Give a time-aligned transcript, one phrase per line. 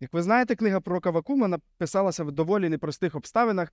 [0.00, 3.72] Як ви знаєте, книга про Кавакума написалася в доволі непростих обставинах,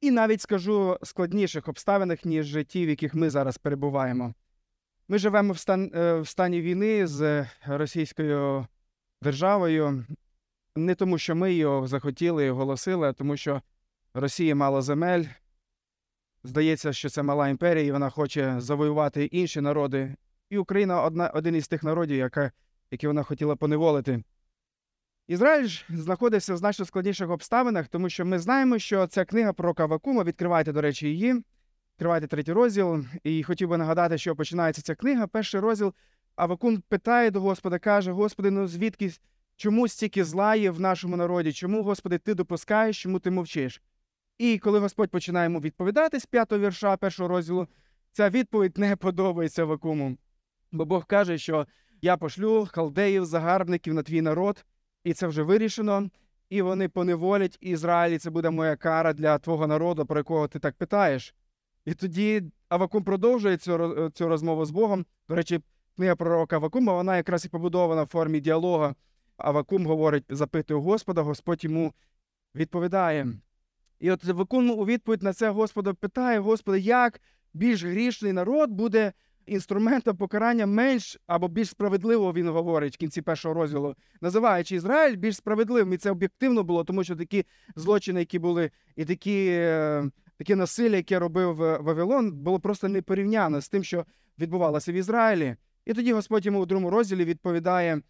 [0.00, 4.34] і навіть скажу складніших обставинах, ніж ті, в яких ми зараз перебуваємо.
[5.08, 8.66] Ми живемо в, стан, е, в стані війни з Російською
[9.22, 10.06] державою,
[10.76, 13.62] не тому, що ми його захотіли і оголосили, а тому, що
[14.14, 15.24] Росія мало земель.
[16.44, 20.14] Здається, що це мала імперія, і вона хоче завоювати інші народи.
[20.50, 22.52] І Україна одна, один із тих народів, яка,
[22.90, 24.22] які вона хотіла поневолити.
[25.28, 29.74] Ізраїль ж знаходився в значно складніших обставинах, тому що ми знаємо, що ця книга про
[29.74, 31.42] Кавакума, відкривайте, до речі, її,
[31.92, 33.04] відкривайте третій розділ.
[33.24, 35.26] І хотів би нагадати, що починається ця книга.
[35.26, 35.94] Перший розділ
[36.36, 39.10] Авакум питає до Господа, каже: Господи, ну звідки
[39.56, 41.52] чому стільки зла є в нашому народі?
[41.52, 43.82] Чому, Господи, ти допускаєш, чому ти мовчиш?
[44.38, 47.66] І коли Господь починає йому відповідати з п'ятого вірша першого розділу,
[48.12, 50.16] ця відповідь не подобається Авакуму.
[50.72, 51.66] Бо Бог каже, що
[52.02, 54.64] я пошлю халдеїв, загарбників на твій народ
[55.08, 56.10] і це вже вирішено.
[56.50, 60.58] І вони поневолять Ізраїль, і це буде моя кара для твого народу, про якого ти
[60.58, 61.34] так питаєш.
[61.84, 65.06] І тоді Авакум продовжує цю цю розмову з Богом.
[65.28, 65.60] До речі,
[65.96, 68.94] книга пророка Авакума, вона якраз і побудована в формі діалога.
[69.36, 71.92] Авакум говорить, запитує Господа, Господь йому
[72.54, 73.26] відповідає.
[74.00, 77.20] І от Авакум у відповідь на це Господа питає: Господи, як
[77.54, 79.12] більш грішний народ буде
[79.48, 85.36] інструментом покарання менш або більш справедливо він говорить в кінці першого розділу, називаючи Ізраїль більш
[85.36, 85.92] справедливим.
[85.92, 87.44] І це об'єктивно було, тому що такі
[87.76, 93.60] злочини, які були, і такі е, такі насилля, яке робив Вавилон, було просто не порівняно
[93.60, 94.04] з тим, що
[94.38, 95.56] відбувалося в Ізраїлі.
[95.86, 98.02] І тоді Господь йому у другому розділі відповідає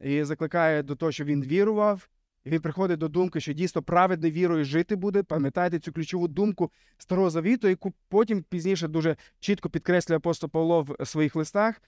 [0.00, 2.08] і закликає до того, що він вірував.
[2.44, 5.22] І він приходить до думки, що дійсно праведний вірою жити буде.
[5.22, 11.06] Пам'ятаєте цю ключову думку Старого Завіту, яку потім пізніше дуже чітко підкреслює апостол Павло в
[11.06, 11.82] своїх листах.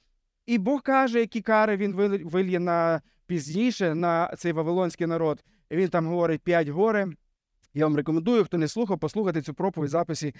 [0.46, 1.92] І Бог каже, які кари він
[2.24, 5.44] вильє на пізніше на цей вавилонський народ.
[5.70, 7.12] І Він там говорить п'ять гори.
[7.74, 10.34] Я вам рекомендую, хто не слухав, послухати цю проповідь записі.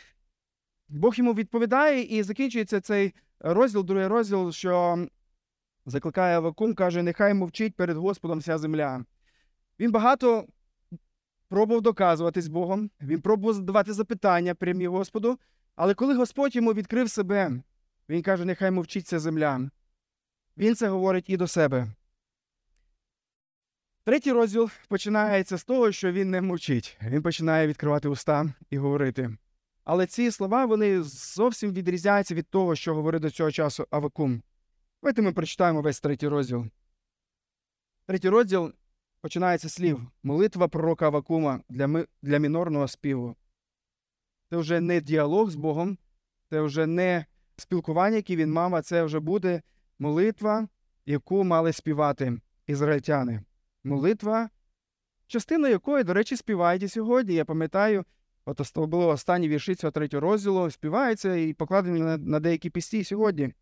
[0.88, 5.06] Бог йому відповідає, і закінчується цей розділ, другий розділ, що
[5.86, 9.04] закликає Авакум, каже: Нехай мовчить перед Господом вся земля.
[9.80, 10.46] Він багато
[11.48, 15.38] пробував доказувати з Богом, він пробував задавати запитання прямі Господу,
[15.76, 17.62] але коли Господь йому відкрив себе,
[18.08, 19.70] він каже, нехай мовчиться земля.
[20.56, 21.92] Він це говорить і до себе.
[24.04, 26.98] Третій розділ починається з того, що він не мовчить.
[27.02, 29.36] Він починає відкривати уста і говорити.
[29.84, 34.42] Але ці слова вони зовсім відрізняються від того, що говорив до цього часу Авакум.
[35.02, 36.66] Давайте ми прочитаємо весь третій розділ.
[38.06, 38.72] Третій розділ
[39.20, 43.36] починається слів молитва пророка Авакума для ми, для мінорного співу.
[44.50, 45.98] Це вже не діалог з Богом,
[46.50, 49.62] це вже не спілкування, яке він мав, а це вже буде
[49.98, 50.68] молитва,
[51.06, 53.42] яку мали співати ізраїльтяни.
[53.84, 54.50] Молитва,
[55.26, 57.34] частина якої, до речі, співають і сьогодні.
[57.34, 58.04] Я пам'ятаю,
[58.44, 63.52] от були останні вірші цього третього розділу, співаються і покладені на, на деякі пісні сьогодні.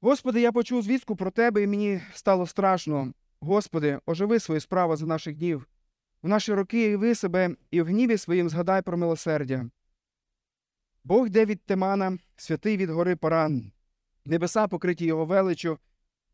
[0.00, 3.12] Господи, я почув звістку про тебе, і мені стало страшно.
[3.40, 5.68] Господи, оживи свою справу за наших днів.
[6.22, 9.70] В наші роки яви себе і в гніві своїм згадай про милосердя.
[11.04, 13.72] Бог йде від Темана, святий від гори Паран,
[14.24, 15.78] небеса покриті його величу,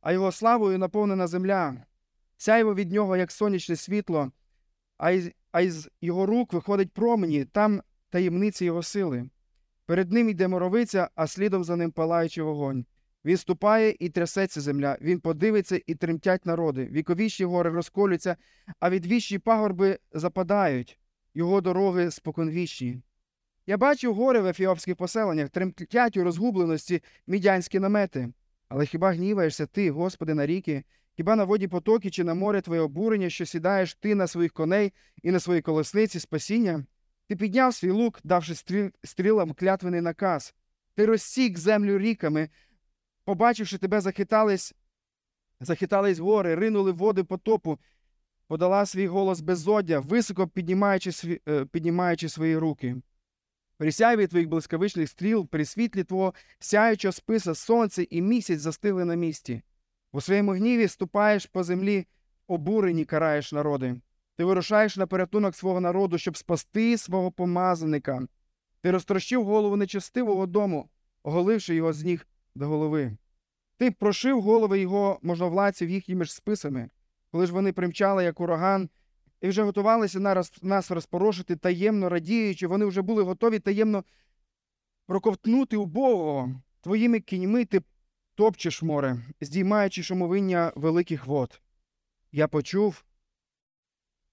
[0.01, 1.85] а його славою наповнена земля,
[2.37, 4.33] сяйво від нього, як сонячне світло,
[4.99, 9.31] а із, а із його рук виходить промені, там таємниці його сили.
[9.87, 12.87] Перед ним йде моровиця, а слідом за ним палаючий вогонь.
[13.27, 16.89] Він ступає і трясеться земля, він подивиться і тремтять народи.
[16.93, 18.37] Віковіші гори розколються,
[18.81, 20.99] а відвіщі пагорби западають,
[21.35, 23.01] його дороги споконвічні.
[23.67, 28.29] Я бачив гори в ефіопських поселеннях, тремтять у розгубленості мідянські намети.
[28.69, 30.85] Але хіба гніваєшся ти, Господи, на ріки?
[31.17, 34.93] Хіба на воді потоки чи на море твоє обурення, що сідаєш ти на своїх коней
[35.23, 36.85] і на своїй колесниці спасіння?
[37.29, 38.55] Ти підняв свій лук, давши
[39.05, 40.55] стрілам клятвений наказ.
[40.97, 42.49] Ти розсік землю ріками,
[43.27, 44.75] побачивши тебе, захитались,
[45.61, 47.79] захитались гори, ринули води потопу,
[48.47, 52.97] подала свій голос безодя, високо піднімаючи сві, е, піднімаючи свої руки.
[53.79, 59.15] При сяйві твоїх блискавичних стріл, при світлі твого сяючого списа сонце і місяць застили на
[59.15, 59.63] місці.
[60.13, 62.07] У своєму гніві ступаєш по землі,
[62.47, 64.01] обурені караєш народи.
[64.37, 68.27] Ти вирушаєш на порятунок свого народу, щоб спасти свого помазаника.
[68.81, 70.89] Ти розтрощив голову нечестивого дому,
[71.23, 73.17] оголивши його з ніг до голови.
[73.79, 76.91] Ти прошив голови його можновладців їхніми ж списами,
[77.33, 78.91] коли ж вони примчали, як ураган,
[79.41, 80.21] і вже готувалися
[80.63, 84.05] нас розпорошити таємно радіючи, вони вже були готові таємно
[85.07, 86.61] проковтнути убогого.
[86.81, 87.83] Твоїми кіньми ти
[88.35, 91.61] топчеш море, здіймаючи шумовиння великих вод.
[92.33, 93.05] Я почув,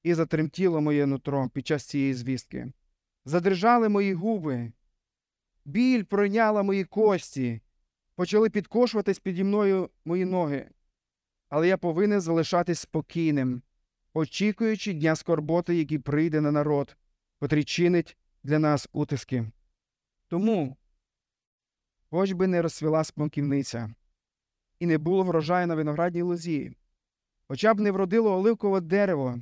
[0.03, 2.71] і затремтіло моє нутро під час цієї звістки.
[3.25, 4.71] Задрижали мої губи,
[5.65, 7.61] біль пройняла мої кості,
[8.15, 10.69] почали підкошуватись піді мною мої ноги.
[11.49, 13.61] Але я повинен залишатись спокійним,
[14.13, 16.97] очікуючи дня скорботи, який прийде на народ,
[17.39, 19.51] котрий чинить для нас утиски.
[20.27, 20.77] Тому,
[22.09, 23.93] хоч би не розсвіла споківниця,
[24.79, 26.75] і не було врожаю на виноградній лозі,
[27.47, 29.39] хоча б не вродило оливкове дерево,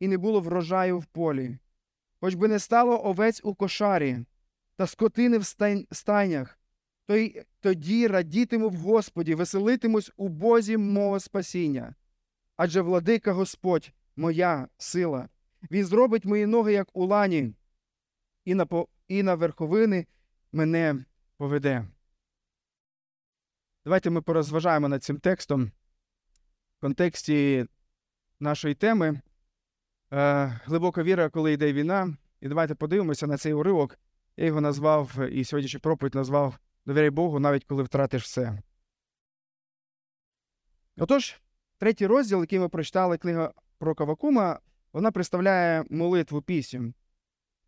[0.00, 1.58] і не було врожаю в полі,
[2.20, 4.18] хоч би не стало овець у кошарі
[4.76, 5.46] та скотини в
[5.92, 6.58] стайнях,
[7.06, 11.94] то й тоді радітиму в Господі, веселитимусь у Бозі мого спасіння.
[12.56, 15.28] Адже владика Господь, моя сила,
[15.70, 17.54] Він зробить мої ноги, як у лані,
[18.44, 18.88] і на, по...
[19.08, 20.06] і на верховини
[20.52, 21.04] мене
[21.36, 21.86] поведе.
[23.84, 25.64] Давайте ми порозважаємо над цим текстом
[26.76, 27.66] в контексті
[28.40, 29.20] нашої теми.
[30.12, 32.16] Е, Глибока віра, коли йде війна.
[32.40, 33.98] І давайте подивимося на цей уривок.
[34.36, 36.58] Я його назвав і сьогоднішню проповідь назвав
[36.88, 38.58] Довіряй Богу, навіть коли втратиш все.
[40.96, 41.40] Отож,
[41.78, 44.60] третій розділ, який ми прочитали книга про Кавакума,
[44.92, 46.94] вона представляє молитву пісім,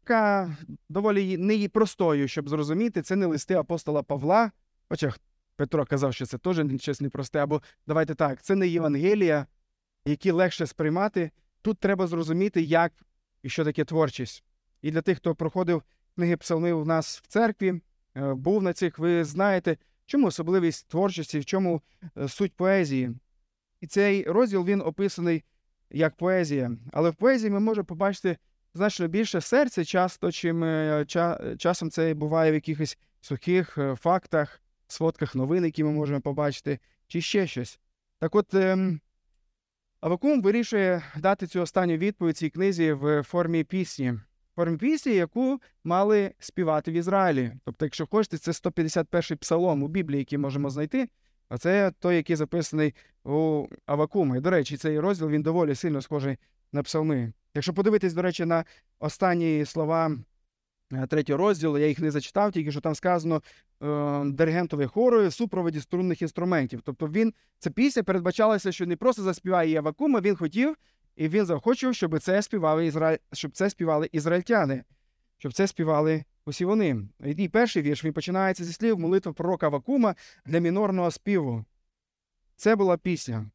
[0.02, 0.56] яка
[0.88, 4.50] доволі не простою, щоб зрозуміти, це не листи апостола Павла.
[4.88, 5.14] Хоча
[5.56, 9.46] Петро казав, що це теж щось непросте, або давайте так, це не Євангелія,
[10.04, 11.30] які легше сприймати.
[11.62, 12.92] Тут треба зрозуміти, як
[13.42, 14.44] і що таке творчість.
[14.82, 15.82] І для тих, хто проходив
[16.14, 17.80] книги псалми у нас в церкві,
[18.14, 19.76] був на цих, ви знаєте,
[20.06, 21.82] чому особливість творчості, в чому
[22.16, 23.10] е, суть поезії.
[23.80, 25.44] І цей розділ він описаний
[25.90, 26.76] як поезія.
[26.92, 28.36] Але в поезії ми можемо побачити
[28.74, 31.06] значно більше серця часто, чим е,
[31.58, 37.46] часом це буває в якихось сухих фактах, сводках новин, які ми можемо побачити, чи ще
[37.46, 37.80] щось.
[38.18, 39.00] Так от ем,
[40.00, 44.14] Авакум вирішує дати цю останню відповідь цій книзі в формі пісні
[44.56, 47.52] формі пісні, яку мали співати в Ізраїлі.
[47.64, 51.08] Тобто, якщо хочете, це 151-й псалом у Біблії, який можемо знайти.
[51.48, 52.94] А це той, який записаний
[53.24, 54.38] у Авакумі.
[54.38, 56.36] І, до речі, цей розділ він доволі сильно схожий
[56.72, 57.32] на псалми.
[57.54, 58.64] Якщо подивитись, до речі, на
[58.98, 60.16] останні слова
[60.92, 63.42] е, третього розділу, я їх не зачитав, тільки що там сказано
[63.82, 66.80] е, диригентові хорою в супроводі струнних інструментів.
[66.84, 70.76] Тобто він, ця пісня передбачалася, що не просто заспіває Авакума, він хотів,
[71.16, 73.18] і він захочив, щоб це співали ізра...
[73.32, 74.84] щоб це співали ізраїльтяни,
[75.38, 77.08] щоб це співали усі вони.
[77.24, 80.14] І перший вірш він починається зі слів молитва пророка Вакума
[80.46, 81.64] для мінорного співу.
[82.56, 83.50] Це була пісня.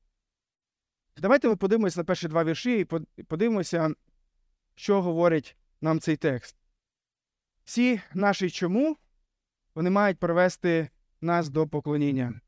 [1.17, 2.87] Давайте ми подивимося на перші два вірші
[3.17, 3.93] і подивимося,
[4.75, 6.55] що говорить нам цей текст.
[7.63, 8.97] Всі наші чому
[9.75, 10.89] вони мають привести
[11.21, 12.41] нас до поклоніння.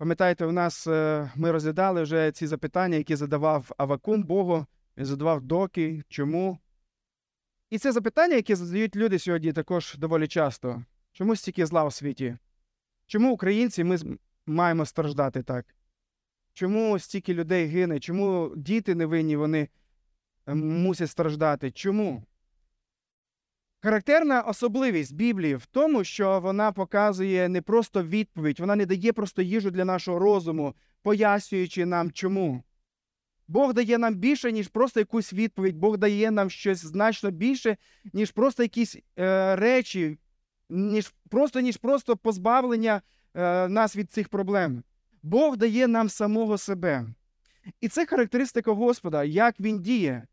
[0.00, 4.66] Пам'ятаєте, у нас е, ми розглядали вже ці запитання, які задавав Авакум Богу,
[4.96, 6.58] він задавав доки, чому.
[7.70, 10.84] І це запитання, які задають люди сьогодні також доволі часто.
[11.12, 12.36] Чому стільки зла у світі?
[13.06, 13.98] Чому українці ми
[14.46, 15.74] маємо страждати так?
[16.52, 18.00] Чому стільки людей гине?
[18.00, 19.68] Чому діти невинні вони
[20.46, 21.70] ем, мусять страждати?
[21.70, 22.22] Чому?
[23.82, 29.42] Характерна особливість Біблії в тому, що вона показує не просто відповідь, вона не дає просто
[29.42, 32.62] їжу для нашого розуму, пояснюючи нам чому.
[33.48, 37.76] Бог дає нам більше, ніж просто якусь відповідь, Бог дає нам щось значно більше,
[38.12, 40.18] ніж просто якісь е, речі,
[40.70, 43.02] ніж просто ніж просто позбавлення
[43.34, 44.82] е, нас від цих проблем.
[45.22, 47.06] Бог дає нам самого себе.
[47.80, 50.26] І це характеристика Господа, як Він діє.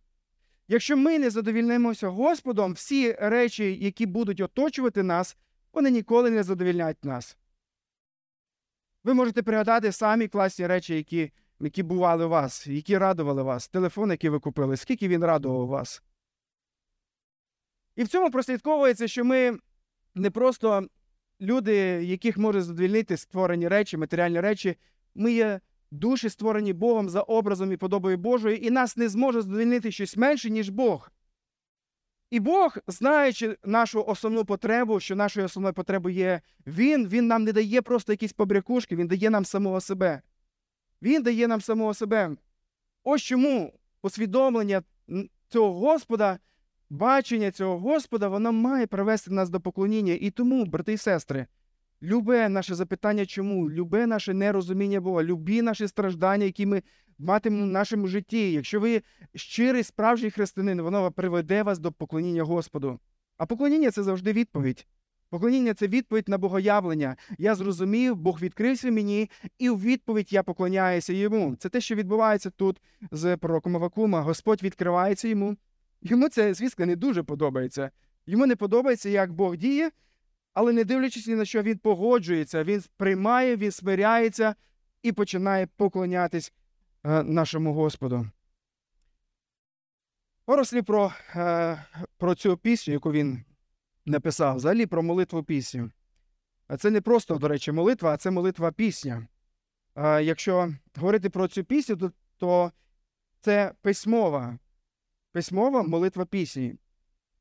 [0.68, 5.38] Якщо ми не задовільнимося Господом, всі речі, які будуть оточувати нас,
[5.74, 7.38] вони ніколи не задовільнять нас.
[9.04, 14.12] Ви можете пригадати самі класні речі, які які бували у вас, які радували вас, телефон,
[14.12, 16.04] який ви купили, скільки він радував вас.
[17.96, 19.58] І в цьому прослідковується, що ми
[20.16, 20.88] не просто
[21.42, 24.76] люди, яких може задовільнити створені речі, матеріальні речі,
[25.16, 25.60] ми є
[25.92, 30.50] душі створені Богом за образом і подобою Божою, і нас не зможе задовольнити щось менше,
[30.50, 31.12] ніж Бог.
[32.32, 37.54] І Бог, знаючи нашу основну потребу, що нашою основною потребою є Він, Він нам не
[37.54, 40.22] дає просто якісь побрякушки, Він дає нам самого себе.
[41.02, 42.36] Він дає нам самого себе.
[43.04, 44.84] Ось чому усвідомлення
[45.50, 46.40] цього Господа,
[46.90, 50.14] бачення цього Господа, воно має привести нас до поклоніння.
[50.14, 51.48] І тому, брати і сестри,
[52.04, 56.84] Любе наше запитання, чому, любе наше нерозуміння Бога, любі наші страждання, які ми
[57.20, 58.52] матимемо в нашому житті.
[58.52, 59.02] Якщо ви
[59.36, 63.00] щирий справжній християнин, воно приведе вас до поклоніння Господу.
[63.38, 64.88] А поклоніння це завжди відповідь.
[65.30, 67.16] Поклоніння це відповідь на богоявлення.
[67.38, 71.56] Я зрозумів, Бог відкрився мені, і у відповідь я поклоняюся йому.
[71.56, 74.22] Це те, що відбувається тут з пророком Авакума.
[74.22, 75.58] Господь відкривається йому.
[76.02, 77.92] Йому це, звісно, не дуже подобається.
[78.28, 79.92] Йому не подобається, як Бог діє,
[80.58, 84.56] але не дивлячись ні на що він погоджується, він приймає, він смиряється
[85.02, 86.54] і починає поклонятись
[87.04, 88.30] е, нашому Господу.
[90.46, 91.86] Пару про, е,
[92.18, 93.44] про цю пісню, яку він
[94.06, 95.92] написав, взагалі про молитву пісню.
[96.80, 99.28] Це не просто, до речі, молитва, а це молитва пісня.
[100.22, 102.72] Якщо говорити про цю пісню, то, то
[103.42, 104.60] це письмова,
[105.32, 106.76] письмова молитва пісні.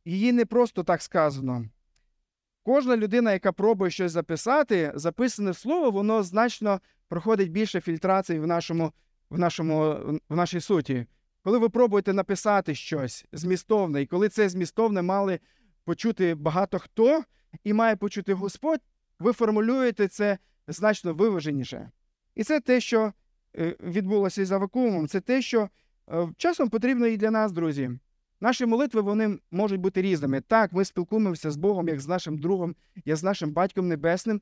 [0.05, 1.69] Її не просто так сказано.
[2.67, 8.93] Кожна людина, яка пробує щось записати, записане слово, воно значно проходить більше фільтрації в нашому,
[9.31, 9.97] в, нашому,
[10.29, 11.07] в нашій суті.
[11.43, 15.41] Коли ви пробуєте написати щось змістовне, і коли це змістовне мали
[15.85, 17.25] почути багато хто
[17.65, 18.81] і має почути Господь,
[19.19, 21.91] ви формулюєте це значно виваженіше.
[22.35, 23.13] І це те, що
[23.57, 25.69] е, відбулося із Авакумом, це те, що
[26.11, 27.91] е, часом потрібно і для нас, друзі.
[28.41, 30.41] Наші молитви вони можуть бути різними.
[30.41, 32.75] Так, ми спілкуємося з Богом, як з нашим другом,
[33.05, 34.41] як з нашим батьком Небесним.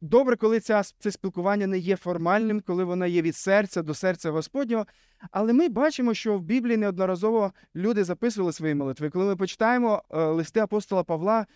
[0.00, 4.30] Добре, коли ця, це спілкування не є формальним, коли воно є від серця до серця
[4.30, 4.86] Господнього.
[5.30, 9.10] Але ми бачимо, що в Біблії неодноразово люди записували свої молитви.
[9.10, 11.46] Коли ми почитаємо е, листи апостола Павла,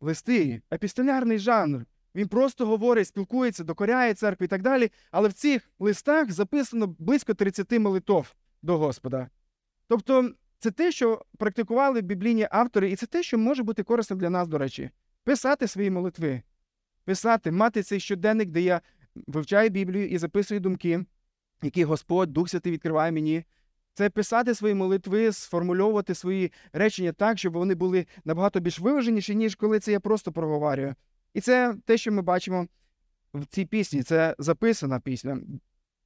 [0.00, 1.84] листи, епістолярний жанр.
[2.14, 4.90] Він просто говорить, спілкується, докоряє церкві і так далі.
[5.10, 9.28] Але в цих листах записано близько 30 молитов до Господа.
[9.88, 10.30] Тобто,
[10.62, 14.48] це те, що практикували біблійні автори, і це те, що може бути корисним для нас,
[14.48, 14.90] до речі,
[15.24, 16.42] писати свої молитви
[17.04, 18.80] писати, мати цей щоденник, де я
[19.26, 21.04] вивчаю Біблію і записую думки,
[21.62, 23.44] які Господь, Дух Святий відкриває мені.
[23.94, 29.54] Це писати свої молитви, сформульовувати свої речення так, щоб вони були набагато більш виваженіші, ніж
[29.54, 30.94] коли це я просто проговорюю.
[31.34, 32.66] І це те, що ми бачимо
[33.34, 35.38] в цій пісні, це записана пісня.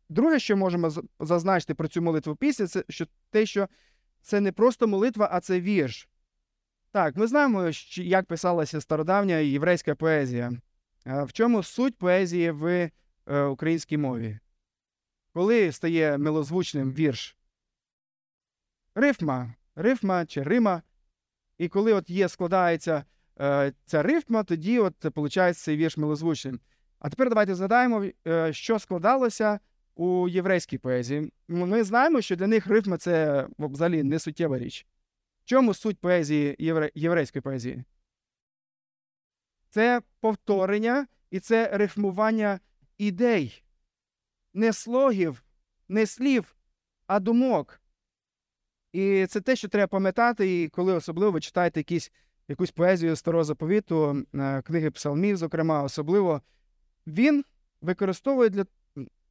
[0.09, 3.69] Друге, що можемо зазначити про цю молитву пісні, це що те, що
[4.27, 6.09] це не просто молитва, а це вірш.
[6.91, 10.53] Так, ми знаємо, як писалася стародавня єврейська поезія.
[11.05, 12.91] В чому суть поезії в
[13.27, 14.39] е, українській мові?
[15.33, 17.37] Коли стає милозвучним вірш?
[18.95, 20.83] Рифма, рифма чи рима.
[21.59, 23.05] І коли от є, складається
[23.41, 26.61] е, ця рифма, тоді от виходить цей вірш милозвучним.
[26.99, 29.61] А тепер давайте згадаємо, е, що складалося
[29.97, 31.33] у єврейській поезії.
[31.49, 34.87] Ми знаємо, що для них рифма це взагалі не суттєва річ.
[35.45, 36.91] В чому суть поезії євре...
[36.95, 37.85] єврейської поезії?
[39.77, 42.61] це повторення і це рифмування
[42.99, 43.63] ідей,
[44.55, 45.45] не слогів,
[45.89, 46.57] не слів,
[47.07, 47.81] а думок.
[48.93, 52.13] І це те, що треба пам'ятати, і коли особливо ви читаєте якісь,
[52.49, 56.43] якусь поезію старого заповіту, е, книги псалмів, зокрема, особливо,
[57.07, 57.45] він
[57.81, 58.67] використовує для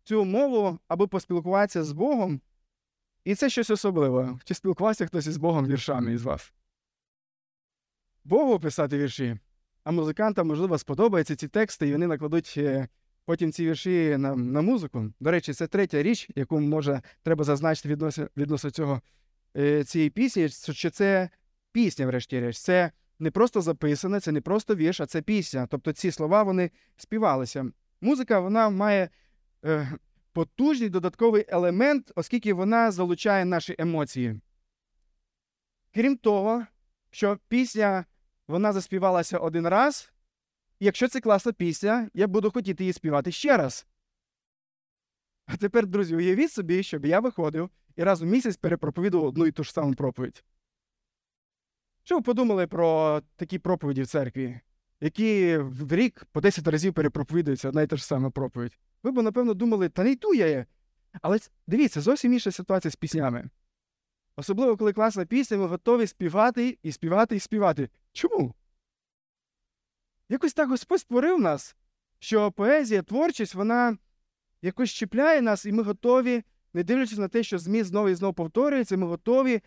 [0.05, 2.41] цю мову, аби поспілкуватися з Богом.
[3.23, 4.39] І це щось особливе.
[4.43, 6.53] Чи спілкувався хтось із Богом віршами із вас?
[8.23, 9.37] Богу писати вірші
[9.85, 12.87] а музикантам, можливо, сподобаються ці тексти, і вони накладуть е,
[13.25, 15.13] потім ці вірші на на музику.
[15.19, 19.01] До речі, це третя річ, яку може треба зазначити відносно відносно цього
[19.57, 21.29] е, цієї пісні, що це
[21.71, 22.63] пісня, врешті-решт.
[22.63, 25.67] Це не просто записане, це не просто вірш, а це пісня.
[25.71, 27.65] Тобто ці слова вони співалися.
[28.01, 29.09] Музика вона має
[30.33, 34.39] потужний додатковий елемент, оскільки вона залучає наші емоції.
[35.93, 36.65] Крім того,
[37.11, 38.05] що пісня
[38.47, 40.13] вона заспівалася один раз.
[40.79, 43.87] І якщо це класна пісня, я буду хотіти її співати ще раз.
[45.45, 49.51] А тепер, друзі, уявіть собі, щоб я виходив і раз у місяць перепроповідував одну і
[49.51, 50.43] ту ж саму проповідь.
[52.03, 54.59] Що ви подумали про такі проповіді в церкві,
[55.01, 58.77] які в рік по 10 разів перепроповідуються одна і та ж сама проповідь?
[59.05, 60.65] Ви б, напевно, думали, та не йду я.
[61.21, 63.49] Але дивіться, зовсім інша ситуація з піснями.
[64.35, 67.89] Особливо, коли класна пісня, ми готові співати і співати і співати.
[68.11, 68.53] Чому?
[70.29, 71.75] Якось так Господь створив нас,
[72.19, 73.97] що поезія, творчість, вона
[74.61, 76.43] якось чіпляє нас, і ми готові,
[76.73, 79.61] не дивлячись на те, що зміст знову і знову повторюється, ми готові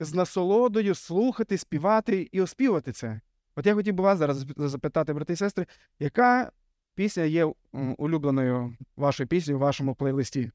[0.00, 3.20] з насолодою слухати, співати і оспівати це.
[3.56, 5.66] От я хотів би вас зараз запитати, брати і сестри,
[5.98, 6.52] яка
[6.96, 7.52] пісня є
[7.98, 10.50] улюбленою вашою піснею в вашому плейлисті?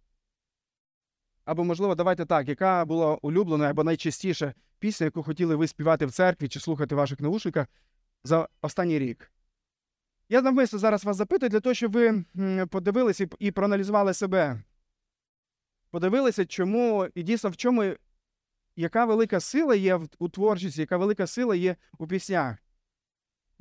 [1.45, 6.11] Або, можливо, давайте так, яка була улюблена або найчастіша пісня, яку хотіли ви співати в
[6.11, 7.67] церкві чи слухати в ваших наушниках
[8.23, 9.31] за останній рік.
[10.29, 12.25] Я навмисно зараз вас запитую для того, щоб ви
[12.69, 14.63] подивилися і проаналізували себе.
[15.91, 17.93] Подивилися, чому і дійсно в чому,
[18.75, 22.57] яка велика сила є у творчості, яка велика сила є у піснях.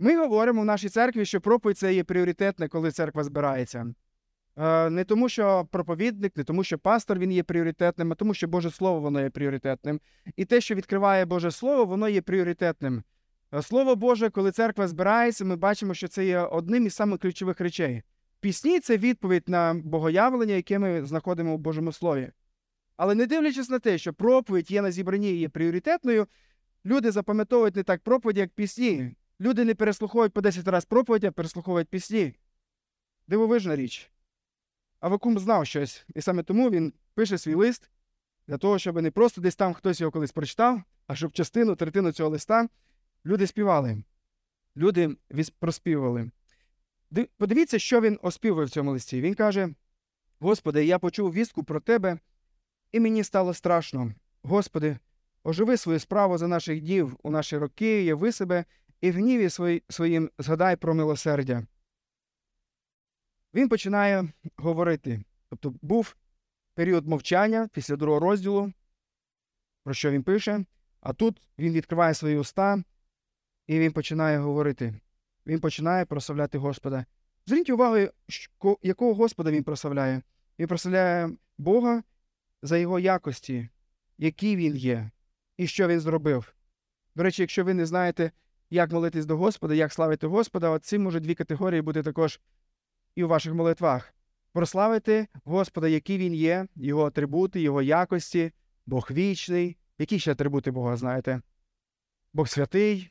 [0.02, 3.94] Ми говоримо в нашій церкві, що проповідь це є пріоритетне, коли церква збирається.
[4.56, 8.48] Е, Не тому, що проповідник, не тому, що пастор він є пріоритетним, а тому, що
[8.48, 10.00] Боже Слово воно є пріоритетним.
[10.36, 13.02] І те, що відкриває Боже Слово, воно є пріоритетним.
[13.54, 17.60] Е, Слово Боже, коли церква збирається, ми бачимо, що це є одним із самих ключових
[17.60, 18.02] речей.
[18.40, 22.30] Пісні це відповідь на богоявлення, яке ми знаходимо в Божому Слові.
[22.96, 26.26] Але не дивлячись на те, що проповідь є на зібранні і є пріоритетною,
[26.86, 29.14] люди запам'ятовують не так проповідь, як пісні.
[29.40, 32.34] Люди не переслуховують по 10 разів проповідь, а переслуховують пісні.
[33.26, 34.10] Дивовижна річ.
[35.00, 37.90] Авакум знав щось, і саме тому він пише свій лист
[38.46, 42.12] для того, щоб не просто десь там хтось його колись прочитав, а щоб частину, третину
[42.12, 42.68] цього листа
[43.26, 44.02] люди співали.
[44.76, 45.16] Люди
[45.58, 46.30] проспівували.
[47.36, 49.20] Подивіться, що він оспівує в цьому листі.
[49.20, 49.74] Він каже:
[50.40, 52.18] Господи, я почув вістку про тебе,
[52.92, 54.14] і мені стало страшно.
[54.42, 54.98] Господи,
[55.42, 58.64] оживи свою справу за наших днів у наші роки, яви себе,
[59.00, 61.66] і в гніві свої- своїм згадай про милосердя.
[63.54, 65.24] Він починає говорити.
[65.48, 66.16] Тобто був
[66.74, 68.72] період мовчання після другого розділу,
[69.84, 70.64] про що він пише,
[71.00, 72.82] а тут він відкриває свої уста
[73.66, 74.94] і він починає говорити.
[75.46, 77.06] Він починає прославляти Господа.
[77.46, 77.96] Зверніть увагу,
[78.82, 80.22] якого Господа він прославляє.
[80.58, 82.02] Він прославляє Бога
[82.62, 83.68] за його якості,
[84.18, 85.10] які він є
[85.56, 86.54] і що він зробив.
[87.14, 88.30] До речі, якщо ви не знаєте,
[88.70, 92.40] як молитись до Господа, як славити Господа, от ці може дві категорії бути також
[93.14, 94.14] і у ваших молитвах.
[94.52, 98.52] Прославити Господа, який він є, його атрибути, його якості,
[98.86, 99.76] Бог вічний.
[99.98, 101.42] Які ще атрибути Бога знаєте?
[102.32, 103.10] Бог святий,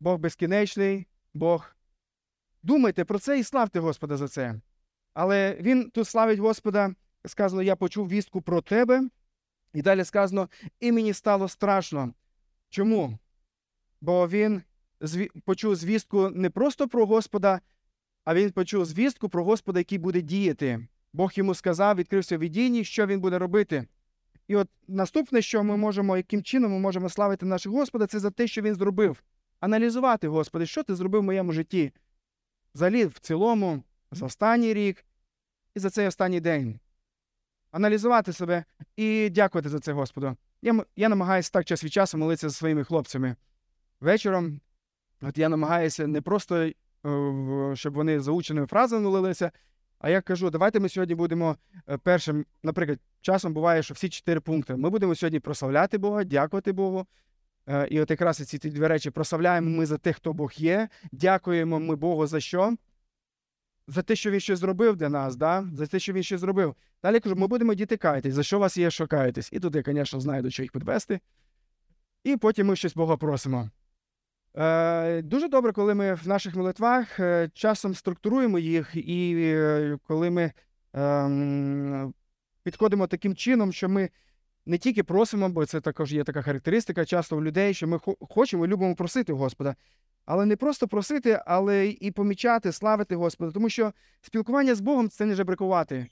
[0.00, 1.76] Бог безкінечний, Бог.
[2.62, 4.60] Думайте про це і славте Господа за це.
[5.14, 6.94] Але він тут славить Господа,
[7.26, 9.08] сказано, я почув вістку про тебе.
[9.74, 10.48] І далі сказано,
[10.80, 12.14] і мені стало страшно.
[12.68, 13.18] Чому?
[14.02, 14.62] Бо він
[15.44, 17.60] почув звістку не просто про Господа,
[18.24, 20.86] а він почув звістку про Господа, який буде діяти.
[21.12, 23.86] Бог йому сказав, відкрився в видінні, що він буде робити.
[24.48, 28.30] І от наступне, що ми можемо, яким чином ми можемо славити нашого Господа, це за
[28.30, 29.22] те, що він зробив.
[29.60, 31.92] Аналізувати, Господи, що ти зробив в моєму житті?
[32.74, 35.04] Взагалі, в цілому, за останній рік
[35.74, 36.78] і за цей останній день.
[37.70, 38.64] Аналізувати себе
[38.96, 40.36] і дякувати за це Господу.
[40.62, 43.36] Я, я намагаюся так час від часу молитися за своїми хлопцями.
[44.02, 44.60] Вечором
[45.20, 46.72] от я намагаюся не просто, е,
[47.74, 49.50] щоб вони заученими фразами молилися,
[49.98, 51.56] а я кажу, давайте ми сьогодні будемо
[51.88, 54.76] е, першим, наприклад, часом буває, що всі чотири пункти.
[54.76, 57.06] Ми будемо сьогодні прославляти Бога, дякувати Богу.
[57.68, 60.88] Е, І от якраз ці дві речі прославляємо ми за те, хто Бог є.
[61.12, 62.76] Дякуємо ми Богу за що?
[63.86, 65.68] За те, що він щось зробив для нас, да?
[65.72, 66.74] за те, що він щось зробив.
[67.02, 69.52] Далі я кажу, ми будемо діти каятись, за що вас є, що каятись.
[69.52, 71.20] І тут я, звісно, знаю, до чого їх підвести.
[72.24, 73.70] І потім ми щось Бога просимо.
[74.56, 80.30] Е, дуже добре, коли ми в наших молитвах е, часом структуруємо їх, і е, коли
[80.30, 80.52] ми
[80.92, 82.14] ем,
[82.62, 84.10] підходимо таким чином, що ми
[84.66, 88.64] не тільки просимо, бо це також є така характеристика часто у людей, що ми хочемо
[88.64, 89.76] і любимо просити Господа.
[90.24, 93.52] Але не просто просити, але і помічати, славити Господа.
[93.52, 96.06] Тому що спілкування з Богом це не жебракувати,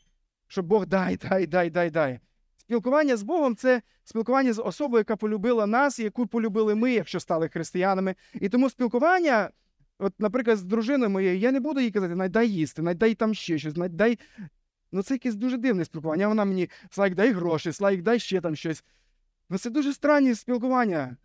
[0.49, 2.21] що Бог дай, дай, дай, дай, дай.
[2.71, 7.49] Спілкування з Богом це спілкування з особою, яка полюбила нас, яку полюбили ми, якщо стали
[7.49, 8.15] християнами.
[8.35, 9.51] І тому спілкування,
[9.99, 13.59] от, наприклад, з дружиною моєю, я не буду їй казати, найдай їсти, найдай там ще
[13.59, 14.19] щось, найдай.
[14.93, 16.29] Ну, це якесь дуже дивне спілкування.
[16.29, 18.85] Вона мені Слайк, дай гроші, Слайк, дай ще там щось.
[19.49, 21.17] Ну, це дуже странні спілкування.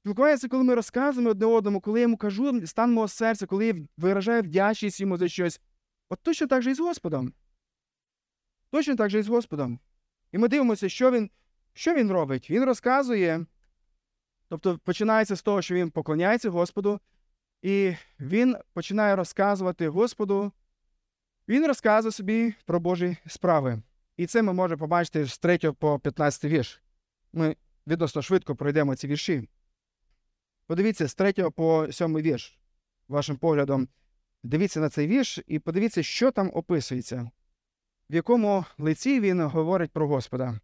[0.00, 3.66] Спілкування це коли ми розказуємо одне одному, коли я йому кажу стан мого серця, коли
[3.66, 5.60] я виражаю вдячність йому за щось.
[6.08, 7.32] От точно так же і з Господом.
[8.70, 9.78] Точно так же і з Господом.
[10.32, 11.30] І ми дивимося, що він,
[11.72, 12.50] що він робить.
[12.50, 13.46] Він розказує.
[14.48, 17.00] Тобто починається з того, що він поклоняється Господу,
[17.62, 20.52] і він починає розказувати Господу.
[21.48, 23.82] Він розказує собі про Божі справи.
[24.16, 26.82] І це ми можемо побачити з 3 по 15 вірш.
[27.32, 29.48] Ми відносно швидко пройдемо ці вірші.
[30.66, 32.58] Подивіться з 3 по 7 вірш.
[33.08, 33.88] Вашим поглядом,
[34.42, 37.30] дивіться на цей вірш і подивіться, що там описується,
[38.10, 40.60] в якому лиці він говорить про Господа.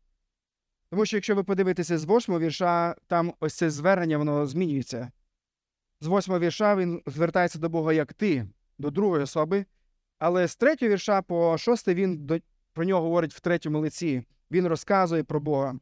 [0.90, 5.11] Тому що якщо ви подивитеся з 8 вірша, там ось це звернення воно змінюється.
[6.01, 8.46] З 8 вірша він звертається до Бога як ти,
[8.79, 9.64] до другої особи,
[10.18, 12.38] але з 3 вірша по 6 він до,
[12.72, 14.24] про нього говорить в третьому лиці.
[14.51, 15.79] Він розказує про Бога.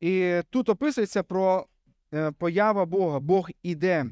[0.00, 1.66] І тут описується про
[2.14, 3.20] е, поява Бога.
[3.20, 4.06] Бог іде.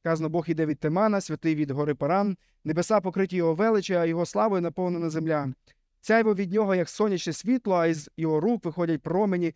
[0.00, 4.26] Сказано, Бог іде від Темана, святий від гори Паран, небеса покриті його величі, а його
[4.26, 5.52] славою наповнена земля.
[6.00, 9.54] Сяйво від нього, як сонячне світло, а із його рук виходять промені.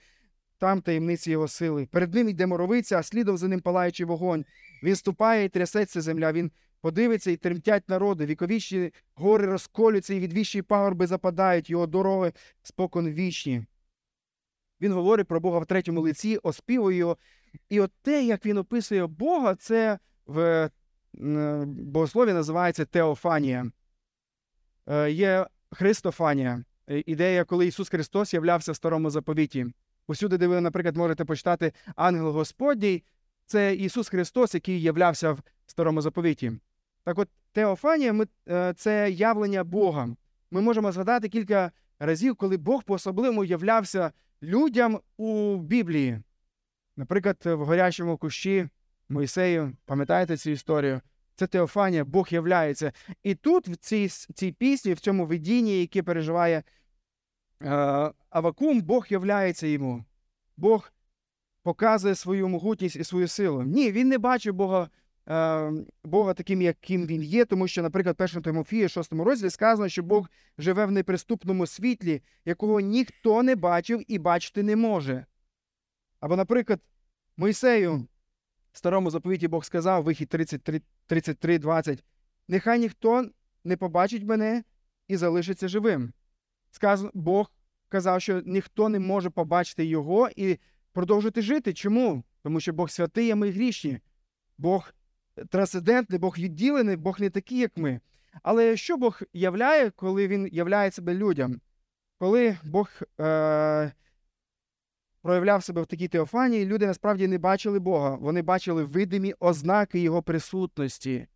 [0.58, 1.86] там таємниці його сили.
[1.86, 4.44] Перед ним йде моровиця, а слідом за ним палаючий вогонь.
[4.82, 6.32] Він ступає і трясеться земля.
[6.32, 6.50] Він
[6.80, 8.26] подивиться і тремтять народи.
[8.26, 13.64] Віковічні гори розколюються, і відвічні пагорби западають, його дороги спокон вічні.
[14.80, 17.16] Він говорить про Бога в третьому лиці, оспівує його.
[17.68, 20.70] І от те, як він описує Бога, це в е,
[21.66, 23.70] богослові називається Теофанія.
[24.86, 26.64] Е, Є Христофанія.
[26.88, 29.66] Ідея, коли Ісус Христос являвся в старому заповіті.
[30.06, 33.02] Усюди, де ви, наприклад, можете почитати Ангел Господній,
[33.46, 36.52] це Ісус Христос, який являвся в старому заповіті.
[37.04, 40.08] Так от, Теофанія ми, е, це явлення Бога.
[40.50, 46.22] Ми можемо згадати кілька разів, коли Бог по-особливому являвся людям у Біблії.
[46.96, 48.68] Наприклад, в горячому кущі
[49.08, 51.00] Мойсею, пам'ятаєте цю історію?
[51.36, 52.92] Це Теофанія, Бог являється.
[53.22, 56.62] І тут, в цій, цій пісні, в цьому видінні, яке переживає
[57.62, 60.04] е, Авакум, Бог являється йому.
[60.56, 60.92] Бог
[61.62, 63.62] показує свою могутність і свою силу.
[63.62, 64.90] Ні, він не бачив Бога
[65.28, 65.72] е,
[66.04, 70.28] Бога таким, яким він є, тому що, наприклад, 1 Тимофія, 6 розділі сказано, що Бог
[70.58, 75.26] живе в неприступному світлі, якого ніхто не бачив і бачити не може.
[76.20, 76.80] Або, наприклад,
[77.36, 78.06] Мойсею
[78.78, 82.04] старому заповіті Бог сказав, вихід 33, 33 20,
[82.48, 83.26] нехай ніхто
[83.64, 84.64] не побачить мене
[85.08, 86.12] і залишиться живим.
[87.14, 87.52] Бог
[87.88, 90.58] казав, що ніхто не може побачити його і
[90.92, 91.72] продовжити жити.
[91.72, 92.24] Чому?
[92.42, 94.00] Тому що Бог святий, а ми грішні.
[94.58, 94.92] Бог
[95.50, 98.00] трансцендентний, Бог відділений, Бог не такий, як ми.
[98.42, 101.60] Але що Бог являє, коли Він являє себе людям?
[102.18, 103.92] Коли Бог е-
[105.22, 108.16] проявляв себе в такій теофанії, люди насправді не бачили Бога.
[108.20, 111.26] Вони бачили видимі ознаки Його присутності.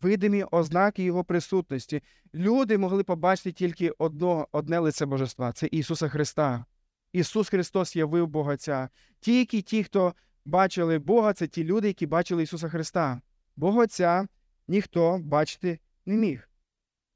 [0.00, 2.02] Видимі ознаки Його присутності.
[2.34, 6.64] Люди могли побачити тільки одно, одне лице Божества це Ісуса Христа.
[7.12, 8.88] Ісус Христос явив Бога Отця.
[9.20, 13.20] Тільки ті, хто бачили Бога, це ті люди, які бачили Ісуса Христа.
[13.56, 14.26] Бога Отця
[14.68, 16.48] ніхто бачити не міг.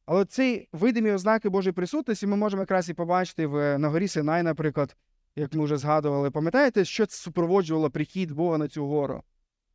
[0.06, 4.42] Але ці видимі ознаки Божої присутності ми можемо якраз і побачити в, на горі Синай,
[4.42, 4.96] наприклад,
[5.36, 6.30] як ми вже згадували.
[6.30, 9.22] Пам'ятаєте, що це супроводжувало прихід Бога на цю гору?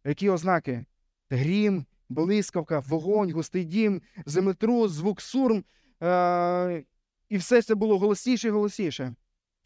[0.05, 0.85] Які ознаки?
[1.29, 5.63] Грім, блискавка, вогонь, густий дім, землетрус, звук сурм.
[6.03, 6.83] Е-
[7.29, 9.15] і все це було голосніше і голосніше.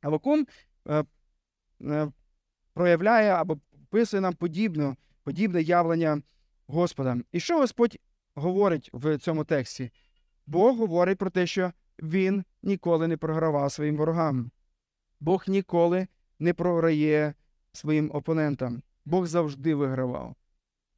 [0.01, 0.47] Авакум
[0.87, 1.03] е-
[1.81, 2.11] е-
[2.73, 6.21] проявляє або описує нам подібне, подібне явлення
[6.67, 7.17] Господа.
[7.31, 7.97] І що Господь
[8.35, 9.91] говорить в цьому тексті?
[10.47, 14.51] Бог говорить про те, що Він ніколи не програвав своїм ворогам.
[15.23, 16.07] Бог ніколи
[16.39, 17.33] не програє
[17.73, 18.83] своїм опонентам.
[19.05, 20.35] Бог завжди вигравав.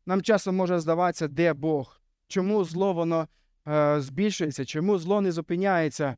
[0.05, 3.27] Нам часом може здаватися, де Бог, чому зло воно
[3.67, 6.17] е, збільшується, чому зло не зупиняється,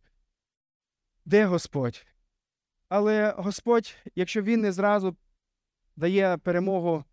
[1.26, 2.06] де Господь?
[2.89, 5.15] Але Господь, якщо Він не зразу
[5.96, 7.04] дає перемогу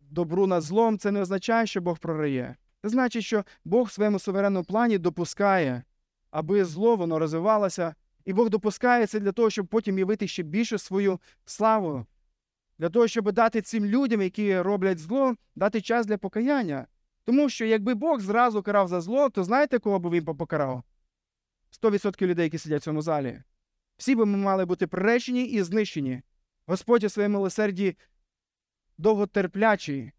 [0.00, 2.56] добру над злом, це не означає, що Бог програє.
[2.82, 5.82] Це значить, що Бог в своєму суверенному плані допускає,
[6.30, 7.94] аби зло воно розвивалося,
[8.28, 12.06] і Бог допускає це для того, щоб потім явити ще більше свою славу,
[12.78, 16.86] для того, щоб дати цим людям, які роблять зло, дати час для покаяння.
[17.24, 20.82] Тому що якби Бог зразу карав за зло, то знаєте, кого би він покарав?
[21.82, 23.42] 100% людей, які сидять в цьому залі.
[23.96, 26.22] Всі би ми мали бути приречені і знищені.
[26.66, 27.96] Господь у своєму милосерді
[28.98, 30.12] довготерплячий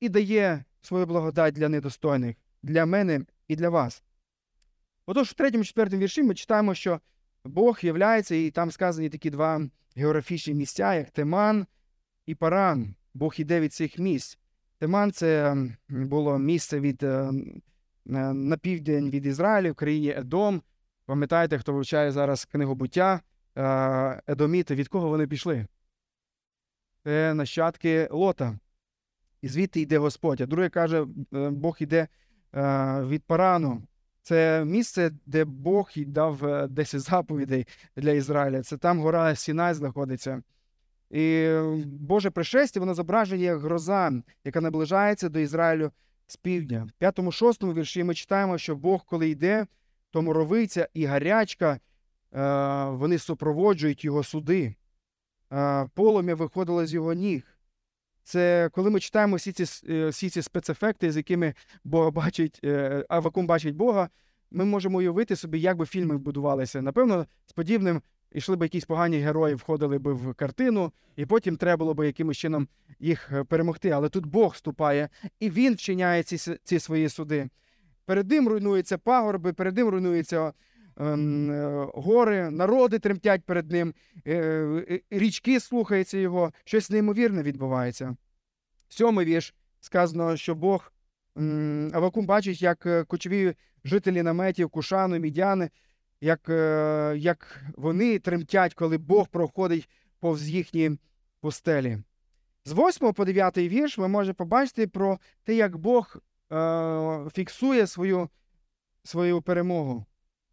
[0.00, 4.02] і дає свою благодать для недостойних, для мене і для вас.
[5.06, 7.00] Отож, в третьому четвертому вірші ми читаємо, що
[7.48, 9.60] Бог являється, і там сказані такі два
[9.96, 11.66] географічні місця, як Теман
[12.26, 12.94] і Паран.
[13.14, 14.38] Бог іде від цих місць.
[14.78, 15.56] Теман це
[15.88, 17.02] було місце від,
[18.04, 20.62] на південь від Ізраїлю, в країні Едом.
[21.06, 23.20] Пам'ятаєте, хто вивчає зараз книгу буття
[24.26, 25.66] Едоміти, від кого вони пішли?
[27.04, 28.58] Це нащадки Лота.
[29.42, 30.40] І звідти йде Господь.
[30.40, 32.08] А друге каже, Бог йде
[33.02, 33.82] від Парану.
[34.26, 38.62] Це місце, де Бог дав 10 заповідей для Ізраїля.
[38.62, 40.42] Це там гора Сінай знаходиться.
[41.10, 41.48] І
[41.84, 44.12] Боже пришестя, воно зображує як гроза,
[44.44, 45.90] яка наближається до Ізраїлю
[46.26, 46.88] з півдня.
[46.88, 49.66] В п'ятому, шостому вірші ми читаємо, що Бог, коли йде,
[50.10, 51.80] то моровиця і гарячка,
[52.88, 54.74] вони супроводжують його суди.
[55.94, 57.55] Полум'я виходило з його ніг.
[58.26, 59.64] Це коли ми читаємо всі ці
[60.08, 62.60] всі ці спецефекти, з якими Бога бачить,
[63.08, 64.08] Авакум бачить Бога,
[64.50, 66.82] ми можемо уявити собі, як би фільми будувалися.
[66.82, 71.76] Напевно, з подібним йшли б якісь погані герої, входили б в картину, і потім треба
[71.76, 72.68] було б якимось чином
[73.00, 73.90] їх перемогти.
[73.90, 75.08] Але тут Бог вступає,
[75.40, 77.48] і він вчиняє ці ці свої суди.
[78.04, 80.52] Перед ним руйнуються пагорби, перед ним руйнуються е,
[80.96, 83.94] гори, народи тремтять перед ним,
[84.26, 84.36] е,
[84.90, 88.16] е, річки слухаються його, щось неймовірне відбувається.
[88.88, 90.92] Сьомий вірш сказано, що Бог
[91.92, 93.54] Авакум бачить, як е, кочові
[93.84, 95.70] жителі наметів, Кушану, Мідяни,
[96.20, 99.88] як, е, як вони тремтять, коли Бог проходить
[100.20, 100.98] повз їхні
[101.40, 101.98] пустелі.
[102.64, 106.16] З 8 по 9 вірш ми можемо побачити про те, як Бог
[106.52, 108.28] е, фіксує свою,
[109.04, 110.06] свою перемогу.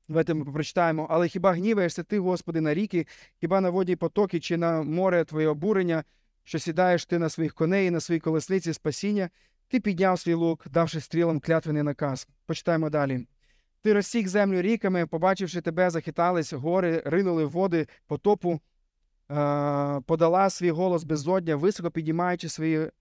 [0.07, 1.07] Давайте ми прочитаємо.
[1.09, 3.07] Але хіба гніваєшся ти, Господи, на ріки,
[3.39, 6.03] хіба на воді потоки чи на море твоє обурення,
[6.43, 9.29] що сідаєш ти на своїх коней, і на своїй колесниці спасіння,
[9.67, 12.27] ти підняв свій лук, давши стрілам клятвений наказ.
[12.45, 13.27] Почитаємо далі.
[13.81, 18.59] Ти розсік землю ріками, побачивши тебе, захитались гори, ринули води потопу,
[20.05, 22.91] подала свій голос безодня, високо підіймаючи свої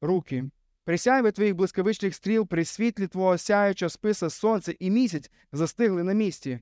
[0.00, 0.44] руки.
[0.88, 6.12] При сяйві твоїх блискавичних стріл, при світлі твого сяючого списа сонце і місяць застигли на
[6.12, 6.58] місці.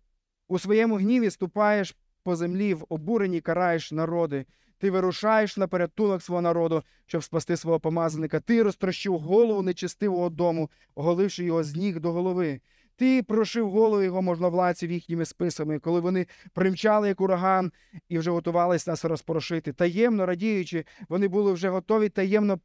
[0.49, 4.47] У своєму гніві ступаєш по землі, в обуренні караєш народи.
[4.79, 8.41] Ти вирушаєш на порятунок свого народу, щоб спасти свого помазаника.
[8.41, 12.61] Ти розтрощив голову нечестивого дому, оголивши його з ніг до голови.
[12.97, 17.73] Ти прошив голову його можновладців їхніми списами, коли вони примчали як ураган
[18.09, 19.73] і вже готувались нас розпорошити.
[19.73, 22.61] Таємно радіючи, вони були вже готові таємно.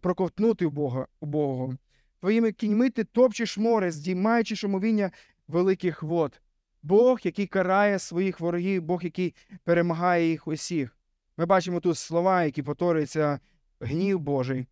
[0.00, 1.72] Проковтнути у Бога у
[2.20, 5.10] Твоїми кіньми ти топчеш море, здіймаючи шумовіння
[5.48, 6.40] великих вод.
[6.82, 10.98] Бог, який карає своїх ворогів, Бог, який перемагає їх усіх.
[11.36, 13.40] Ми бачимо тут слова, які повторюються
[13.80, 14.66] гнів Божий.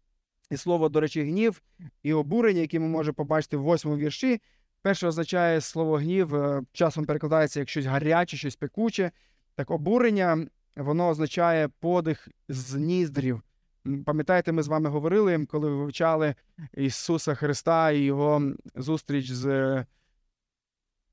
[0.50, 1.62] І слово, до речі, гнів
[2.02, 4.40] і обурення, які ми можемо побачити в восьмому вірші.
[4.82, 9.10] Перше означає слово гнів, е, часом перекладається як щось гаряче, щось пекуче.
[9.54, 13.42] Так обурення воно означає подих з ніздрів.
[14.04, 16.34] Пам'ятаєте, ми з вами говорили, коли ви вивчали
[16.74, 19.84] Ісуса Христа і Його зустріч з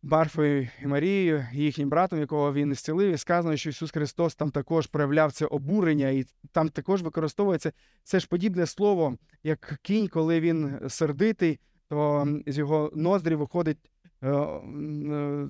[0.03, 4.87] Барфою і Марією, їхнім братом, якого він зцілив, і сказано, що Ісус Христос там також
[4.87, 7.71] проявляв це обурення, і там також використовується
[8.03, 14.29] це ж подібне слово, як кінь, коли він сердитий, то з його ноздрі виходить е,
[14.29, 15.47] е,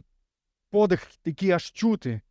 [0.70, 2.22] подих, який аж чути.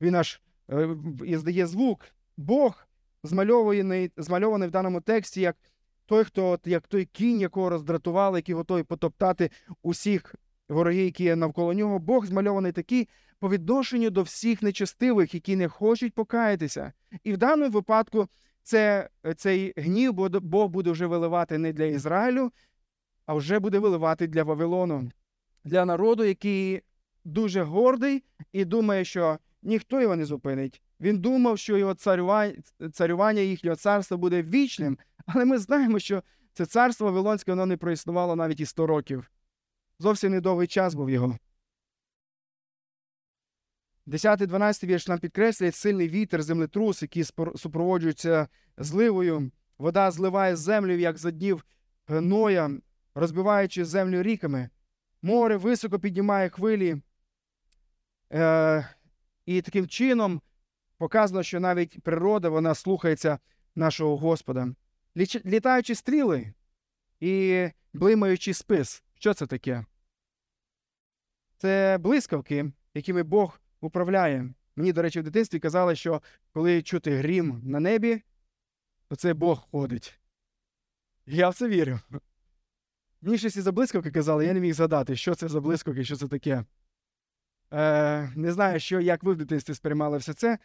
[0.00, 2.04] Він аж е, і здає звук.
[2.36, 2.85] Бог
[3.26, 5.56] змальований, змальований в даному тексті як
[6.06, 9.50] той, хто як той кінь, якого роздратували, який готовий потоптати
[9.82, 10.34] усіх
[10.68, 11.98] вороги, які є навколо нього.
[11.98, 13.08] Бог змальований такий
[13.38, 16.92] по відношенню до всіх нечестивих, які не хочуть покаятися.
[17.24, 18.28] І в даному випадку
[18.62, 22.52] це, цей гнів Бог буде вже виливати не для Ізраїлю,
[23.26, 25.10] а вже буде виливати для Вавилону,
[25.64, 26.82] для народу, який
[27.24, 30.82] дуже гордий і думає, що ніхто його не зупинить.
[31.00, 31.94] Він думав, що його
[32.92, 38.36] царювання, їхнього царства буде вічним, але ми знаємо, що це царство Вавилонське воно не проіснувало
[38.36, 39.30] навіть і 100 років.
[39.98, 41.38] Зовсім недовгий час був його.
[44.06, 47.24] 10-12 вірш нам підкреслює сильний вітер, землетрус, які
[47.56, 49.50] супроводжуються зливою.
[49.78, 51.64] Вода зливає землю, як за днів
[52.08, 52.70] Ноя,
[53.14, 54.70] розбиваючи землю ріками.
[55.22, 56.96] Море високо піднімає хвилі.
[58.32, 58.88] Е,
[59.46, 60.40] І таким чином
[60.98, 63.38] показано, що навіть природа вона слухається
[63.74, 64.68] нашого Господа.
[65.44, 66.52] Літаючи стріли
[67.20, 69.02] і блимаючи спис.
[69.14, 69.84] Що це таке?
[71.56, 74.54] Це блискавки, якими Бог управляє.
[74.76, 78.22] Мені, до речі, в дитинстві казали, що коли чути грім на небі,
[79.08, 80.20] то це Бог ходить.
[81.26, 82.00] Я в це вірю.
[83.20, 86.28] Мені щось за блискавки казали, я не міг згадати, що це за блискавки, що це
[86.28, 86.64] таке.
[87.72, 90.58] Е, Не знаю, що, як ви в дитинстві сприймали все це.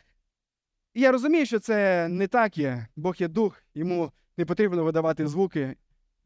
[0.94, 2.88] І я розумію, що це не так є.
[2.96, 5.76] Бог є дух, йому не потрібно видавати звуки,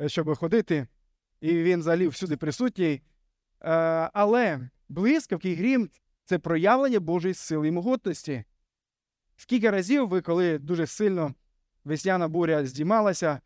[0.01, 0.87] е, щоб ходити
[1.41, 3.01] і він взагалі всюди присутній.
[3.61, 3.71] Е,
[4.13, 5.89] але блискавки і грім
[6.25, 8.43] це проявлення Божої сили і могутності.
[9.35, 11.33] Скільки разів ви, коли дуже сильно
[11.83, 13.41] весняна буря здіймалася,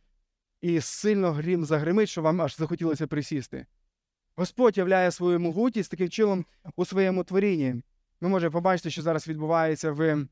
[0.61, 3.65] і сильно грім загримить, що вам аж захотілося присісти.
[4.35, 7.75] Господь являє свою могутність таким чином у своєму творінні.
[8.21, 10.25] Ми можемо побачити, що зараз відбувається в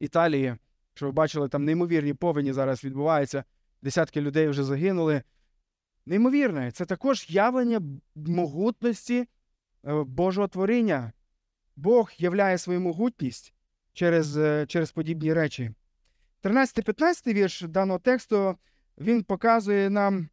[0.00, 0.56] Італії,
[0.94, 3.44] що ви бачили, там неймовірні повені зараз відбуваються.
[3.82, 5.22] Десятки людей вже загинули
[6.06, 6.70] неймовірне.
[6.70, 7.80] Це також явлення
[8.14, 9.26] могутності
[9.86, 11.12] е, Божого творіння.
[11.76, 13.54] Бог являє свою могутність
[13.92, 15.70] через е, через подібні речі.
[16.42, 18.56] 13-15 вірш даного тексту
[18.98, 20.28] він показує нам,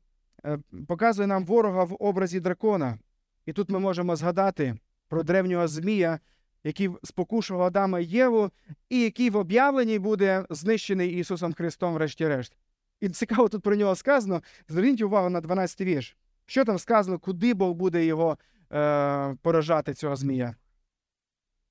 [0.45, 2.99] е, показує нам ворога в образі дракона.
[3.45, 4.77] І тут ми можемо згадати
[5.07, 6.19] про древнього Змія,
[6.63, 8.51] який спокушував Адама і Єву,
[8.89, 12.57] і який в об'явленні буде знищений Ісусом Христом, врешті-решт.
[13.01, 14.41] І цікаво тут про нього сказано.
[14.67, 16.17] Зверніть увагу на 12 вірш.
[16.45, 18.37] Що там сказано, куди Бог буде його
[18.73, 20.55] е, поражати, цього змія?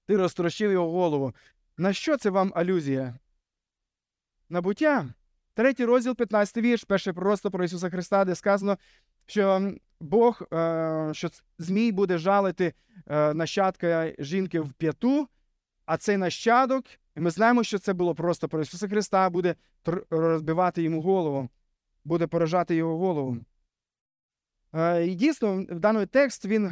[0.07, 1.35] ти розтрощив його голову.
[1.77, 3.19] На що це вам алюзія?
[4.49, 5.15] Набуття.
[5.55, 8.79] Третій розділ, 15 вірш, перше пророцтво про Ісуса Христа, де сказано,
[9.27, 11.29] що Бог, е, що
[11.59, 12.73] Змій буде жалити
[13.07, 15.29] е, нащадка жінки в п'яту,
[15.87, 16.85] а цей нащадок,
[17.17, 19.55] і ми знаємо, що це було просто про Ісуса Христа, буде
[20.11, 21.49] розбивати йому голову,
[22.05, 23.39] буде поражати його голову.
[24.75, 26.71] Е, і дійсно, в даний текст він,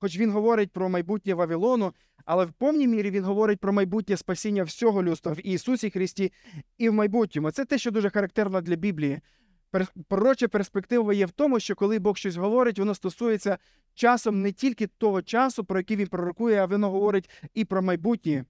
[0.00, 1.94] хоч він говорить про майбутнє Вавилону,
[2.24, 6.32] але в повній мірі він говорить про майбутнє спасіння всього людства в Ісусі Христі
[6.78, 7.50] і в майбутньому.
[7.50, 9.20] Це те, що дуже характерно для Біблії.
[10.08, 13.58] Пророча перспектива є в тому, що коли Бог щось говорить, воно стосується
[13.94, 18.44] часом не тільки того часу, про який він пророкує, а воно говорить і про майбутнє,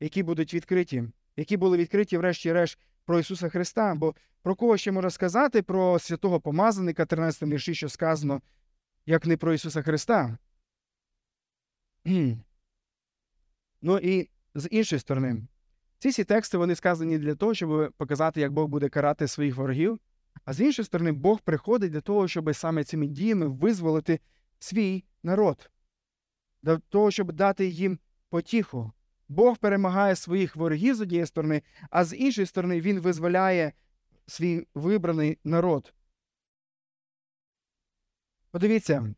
[0.00, 1.02] які будуть відкриті,
[1.36, 3.94] які були відкриті, врешті-решт, про Ісуса Христа.
[3.94, 8.42] Бо про кого ще можна сказати про святого помазаника, 13 вірші, що сказано,
[9.06, 10.38] як не про Ісуса Христа.
[13.82, 15.42] Ну і з іншої сторони,
[15.98, 20.00] ці всі тексти вони сказані для того, щоб показати, як Бог буде карати своїх ворогів.
[20.48, 24.20] А з іншої сторони, Бог приходить для того, щоб саме цими діями визволити
[24.58, 25.70] свій народ,
[26.62, 27.98] для того, щоб дати їм
[28.30, 28.92] потіху.
[29.28, 33.72] Бог перемагає своїх ворогів з однієї сторони, а з іншої сторони, Він визволяє
[34.26, 35.94] свій вибраний народ.
[38.50, 39.14] Подивіться,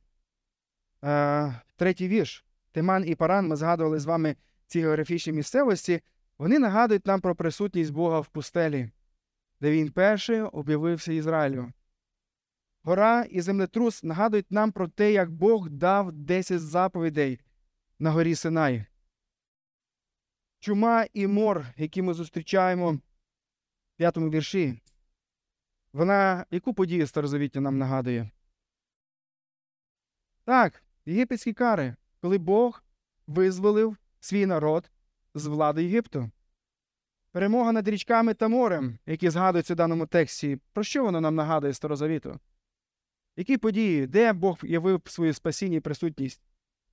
[1.05, 2.45] е, третій вірш.
[2.73, 6.01] Тиман і Паран, ми згадували з вами ці географічні місцевості,
[6.39, 8.91] вони нагадують нам про присутність Бога в пустелі,
[9.61, 11.73] де він перший об'явився Ізраїлю.
[12.83, 17.41] Гора і землетрус нагадують нам про те, як Бог дав 10 заповідей
[17.99, 18.85] на горі Синай.
[20.61, 23.01] Чума і мор, які ми зустрічаємо в
[23.97, 24.81] п'ятому вірші,
[25.93, 28.31] вона яку подію старозавіття нам нагадує?
[30.45, 32.83] Так, єгипетські кари, коли Бог
[33.27, 34.91] визволив свій народ
[35.35, 36.31] з влади Єгипту.
[37.33, 41.73] Перемога над річками та морем, які згадуються в даному тексті, про що воно нам нагадує
[41.73, 42.41] старозавіту?
[43.37, 46.43] Які події, де Бог явив свою спасіння і присутність?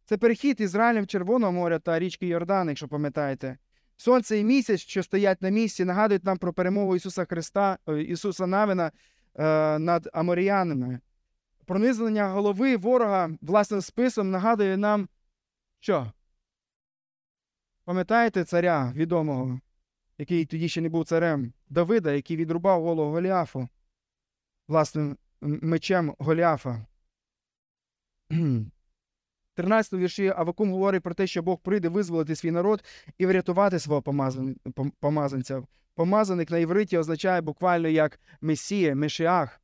[0.05, 3.57] Це перехід Ізраїлем Червоного моря та річки Йордан, якщо пам'ятаєте.
[3.97, 8.47] Сонце і місяць, що стоять на місці, нагадують нам про перемогу Ісуса Христа, е, Ісуса
[8.47, 8.91] Навина
[9.35, 10.99] е, над Аморіянами.
[11.65, 15.09] Пронизання голови ворога власним списом нагадує нам,
[15.79, 16.11] що?
[17.85, 19.59] Пам'ятаєте царя відомого,
[20.17, 23.67] який тоді ще не був царем, Давида, який відрубав голову Голіафу
[24.67, 26.85] власним мечем Голіафа.
[29.53, 32.83] 13 вірші Авакум говорить про те, що Бог прийде визволити свій народ
[33.17, 34.01] і врятувати свого
[34.99, 35.63] помазанця.
[35.95, 39.61] Помазаник на євриті означає буквально як Месія, Мешіах,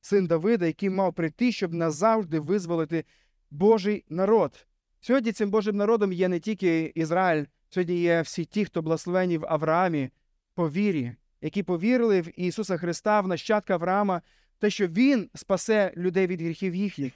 [0.00, 3.04] син Давида, який мав прийти, щоб назавжди визволити
[3.50, 4.66] Божий народ.
[5.00, 9.46] Сьогодні цим Божим народом є не тільки Ізраїль, сьогодні є всі ті, хто благословені в
[9.48, 10.10] Авраамі
[10.54, 14.22] по вірі, які повірили в Ісуса Христа, в нащадка Авраама,
[14.58, 17.12] те, що Він спасе людей від гріхів їхніх.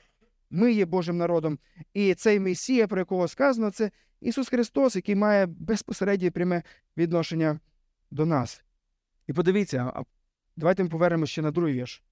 [0.51, 1.59] Ми є Божим народом.
[1.95, 6.63] І цей Месія, про якого сказано, це Ісус Христос, який має безпосереднє пряме
[6.97, 7.61] відношення
[8.11, 8.65] до нас.
[9.27, 10.05] І подивіться,
[10.57, 12.03] давайте ми повернемося ще на другий вірш.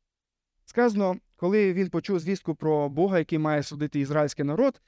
[0.64, 4.80] Сказано, коли він почув звістку про Бога, який має судити ізраїльський народ,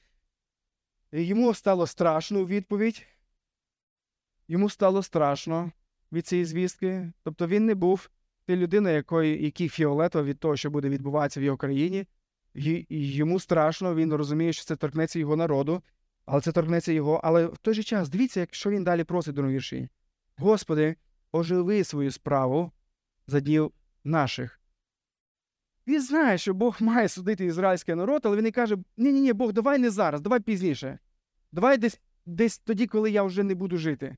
[1.12, 3.06] йому стало страшно у відповідь.
[4.50, 5.72] Йому стало страшно
[6.12, 7.12] від цієї звістки.
[7.22, 8.10] Тобто він не був
[8.46, 12.06] ти людина, якої, який фіолетово від того, що буде відбуватися в його країні.
[12.88, 15.82] Йому страшно, він розуміє, що це торкнеться його народу,
[16.26, 17.20] але це торкнеться його.
[17.24, 19.88] Але в той же час дивіться, що він далі просить до вірші.
[20.36, 20.96] Господи,
[21.32, 22.72] оживи свою справу
[23.26, 23.72] за днів
[24.04, 24.60] наших.
[25.86, 29.32] Він знає, що Бог має судити ізраїльський народ, але він і каже: ні ні ні
[29.32, 30.98] Бог, давай не зараз, давай пізніше.
[31.52, 34.16] Давай десь десь тоді, коли я вже не буду жити.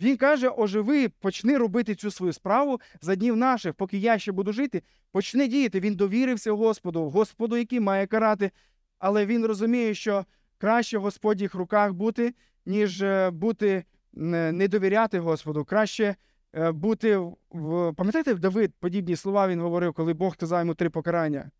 [0.00, 4.52] Він каже: оживи, почни робити цю свою справу за днів наших, поки я ще буду
[4.52, 4.82] жити,
[5.12, 5.80] почни діяти.
[5.80, 8.50] Він довірився Господу, Господу, який має карати.
[8.98, 10.24] Але він розуміє, що
[10.58, 12.34] краще в Господніх руках бути,
[12.66, 15.64] ніж е, бути не довіряти Господу.
[15.64, 16.16] Краще
[16.52, 17.16] е, бути
[17.50, 17.92] в.
[17.96, 21.50] Пам'ятаєте, Давид подібні слова він говорив, коли Бог казав йому три покарання,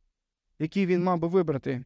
[0.59, 1.85] які він мав би вибрати.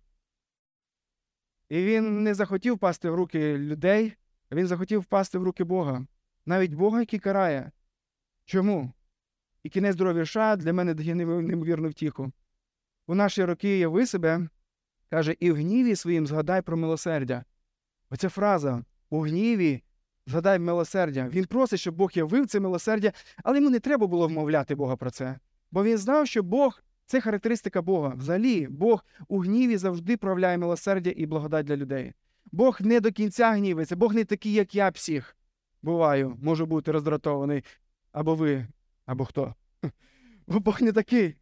[1.69, 4.13] І він не захотів впасти в руки людей,
[4.53, 6.07] він захотів впасти в руки Бога
[6.47, 7.71] навіть Бога, який карає.
[8.45, 8.93] Чому?
[9.63, 12.33] І кінець другого вірша для мене дає неймовірну втіху.
[13.07, 14.49] У наші роки яви себе,
[15.11, 17.45] каже, і в гніві своїм згадай про милосердя.
[18.11, 19.83] Оця фраза у гніві
[20.27, 21.29] згадай милосердя.
[21.29, 23.13] Він просить, щоб Бог явив це милосердя,
[23.43, 25.39] але йому не треба було вмовляти Бога про це.
[25.71, 28.15] Бо він знав, що Бог це характеристика Бога.
[28.17, 32.13] Взагалі, Бог у гніві завжди проявляє милосердя і благодать для людей.
[32.53, 35.37] Бог не до кінця гнівиться, Бог не такий, як я псих.
[35.83, 37.65] Буваю, можу бути роздратований.
[38.13, 38.67] Або ви,
[39.07, 39.55] або хто.
[40.47, 41.37] Бо Бог не такий.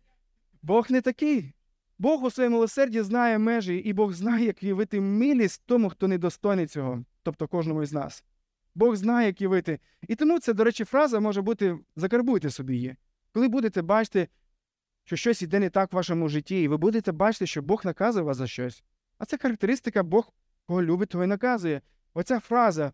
[0.63, 1.53] Бог не такий.
[1.99, 6.67] Бог у своєму милосерді знає межі, і Бог знає, як явити милість тому, хто недостойний
[6.67, 8.25] цього, тобто кожному із нас.
[8.75, 9.79] Бог знає, як явити.
[10.09, 12.97] І тому це, до речі, фраза може бути закарбуйте собі її.
[13.33, 14.29] Коли будете бачити,
[15.05, 18.25] що щось іде не так в вашому житті, і ви будете бачити, що Бог наказує
[18.25, 18.85] вас за щось.
[19.19, 20.33] А це характеристика Бог,
[20.67, 21.81] кого любить, того і наказує.
[22.15, 22.93] Оця фраза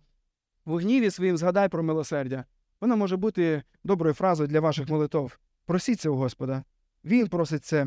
[0.65, 2.45] в гніві своїм згадай про милосердя.
[2.81, 5.39] Вона може бути доброю фразою для ваших молитов.
[5.67, 6.65] Просіть це у Господа.
[7.05, 7.87] Він просить це.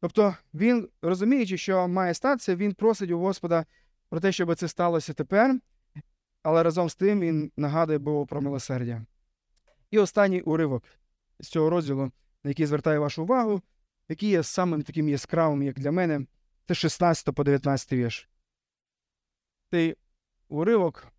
[0.00, 3.66] Тобто, він, розуміючи, що має статися, він просить у Господа
[4.08, 5.60] про те, щоб це сталося тепер,
[6.42, 9.06] але разом з тим він нагадує Богу про милосердя.
[9.90, 10.84] І останній уривок
[11.40, 12.12] з цього розділу,
[12.44, 13.62] на який звертаю вашу увагу,
[14.08, 16.26] який є самим таким яскравим, як для мене,
[16.68, 18.28] це 16 по 19 вірш.
[19.70, 19.96] Цей
[20.48, 21.11] уривок.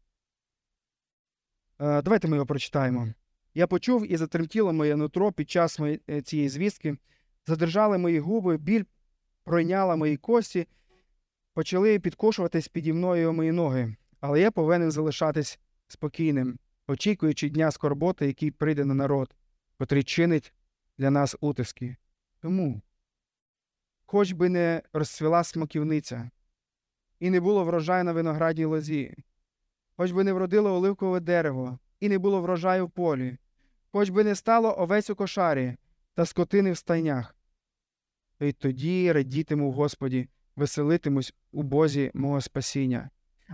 [1.83, 3.07] Е, давайте ми його прочитаємо.
[3.53, 6.97] Я почув і затремтіло моє нутро під час е, цієї звістки,
[7.47, 8.83] задержали мої губи, біль
[9.43, 10.67] пройняла мої кості,
[11.53, 18.51] почали підкошуватись піді мною мої ноги, але я повинен залишатись спокійним, очікуючи дня скорботи, який
[18.51, 19.35] прийде на народ,
[19.77, 20.53] котрий чинить
[20.97, 21.95] для нас утиски.
[22.39, 22.81] Тому,
[24.05, 26.29] хоч би не розцвіла смоківниця,
[27.19, 29.15] і не було врожаю на виноградній лозі,
[29.97, 33.37] хоч би не вродило оливкове дерево, і не було врожаю в полі,
[33.91, 35.75] хоч би не стало овець у кошарі
[36.13, 37.35] та скотини в стайнях.
[38.39, 43.09] І тоді радітиму Господі, веселитимусь у Бозі мого спасіння.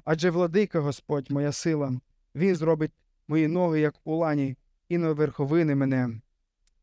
[0.05, 1.99] Адже владика Господь, моя сила,
[2.35, 2.91] Він зробить
[3.27, 4.57] мої ноги, як у лані,
[4.89, 6.21] і на верховини мене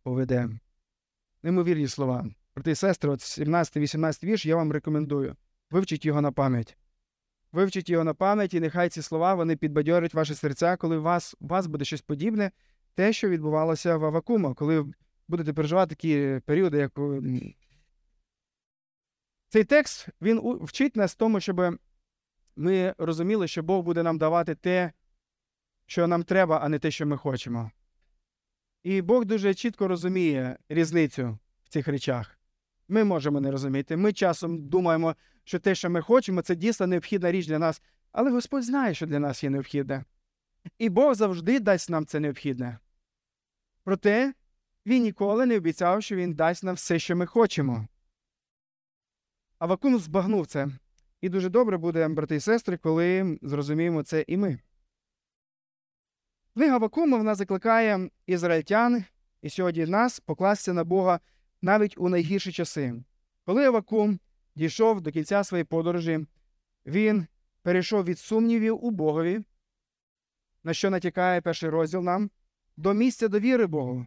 [0.02, 0.48] поведе.
[1.42, 2.26] Неймовірні слова.
[2.64, 5.36] І сестри, от 17-18 вірш я вам рекомендую.
[5.70, 6.76] Вивчіть його на пам'ять.
[7.56, 11.36] Вивчіть його на пам'ять, і нехай ці слова вони підбадьорять ваші серця, коли у вас
[11.40, 12.50] у вас буде щось подібне,
[12.94, 14.86] те, що відбувалося в Авакума, коли
[15.28, 16.98] будете переживати такі періоди, як.
[19.48, 21.78] Цей текст він вчить нас тому, щоб
[22.56, 24.92] ми розуміли, що Бог буде нам давати те,
[25.86, 27.70] що нам треба, а не те, що ми хочемо.
[28.82, 32.35] І Бог дуже чітко розуміє різницю в цих речах.
[32.88, 33.96] Ми можемо не розуміти.
[33.96, 37.82] Ми часом думаємо, що те, що ми хочемо, це дійсно необхідна річ для нас.
[38.12, 40.04] Але Господь знає, що для нас є необхідне.
[40.78, 42.78] І Бог завжди дасть нам це необхідне.
[43.84, 44.34] Проте
[44.86, 47.88] він ніколи не обіцяв, що він дасть нам все, що ми хочемо.
[49.58, 50.68] Авакум збагнув це.
[51.20, 54.58] І дуже добре буде, брати і сестри, коли зрозуміємо це і ми.
[56.54, 59.04] Книга Авакума вона закликає ізраїльтян
[59.42, 61.20] і сьогодні нас покластися на Бога
[61.62, 62.94] навіть у найгірші часи.
[63.44, 64.20] Коли Авакум
[64.56, 66.26] дійшов до кінця своєї подорожі,
[66.86, 67.26] він
[67.62, 69.40] перейшов від сумнівів у Богові,
[70.64, 72.30] на що натякає перший розділ нам,
[72.76, 74.06] до місця довіри Богу,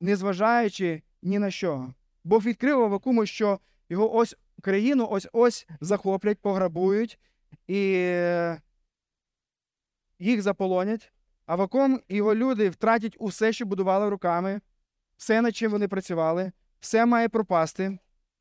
[0.00, 1.94] незважаючи ні на що.
[2.24, 7.18] Бог відкрив Авакуму, що його ось країну ось ось захоплять, пограбують
[7.66, 7.78] і
[10.18, 11.12] їх заполонять.
[11.46, 14.60] Авакум і його люди втратять усе, що будували руками,
[15.16, 17.98] все, над чим вони працювали, все має пропасти.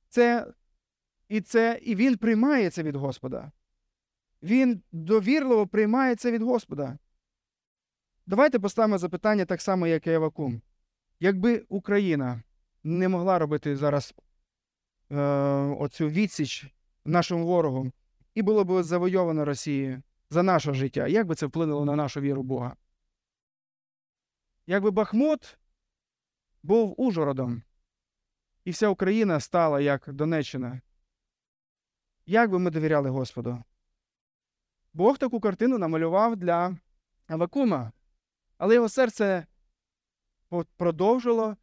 [0.09, 0.47] Це,
[1.29, 3.51] І це, і він приймає це від Господа.
[4.43, 6.97] Він довірливо приймає це від Господа.
[8.25, 10.61] Давайте поставимо запитання так само, як і Авакум.
[11.19, 12.43] Якби Україна
[12.83, 14.13] не могла робити зараз
[15.11, 15.17] е,
[15.79, 16.67] оцю відсіч
[17.05, 17.91] нашому ворогу,
[18.33, 22.43] і було б завойовано Росією за наше життя, як би це вплинуло на нашу віру
[22.43, 22.75] Бога?
[24.67, 25.57] Якби Бахмут
[26.65, 27.61] був Ужгородом,
[28.63, 30.81] і вся Україна стала як Донеччина,
[32.25, 33.63] як би ми довіряли Господу?
[34.93, 36.77] Бог таку картину намалював для
[37.27, 37.91] Авакума,
[38.57, 39.45] але його серце
[40.77, 41.57] продовжило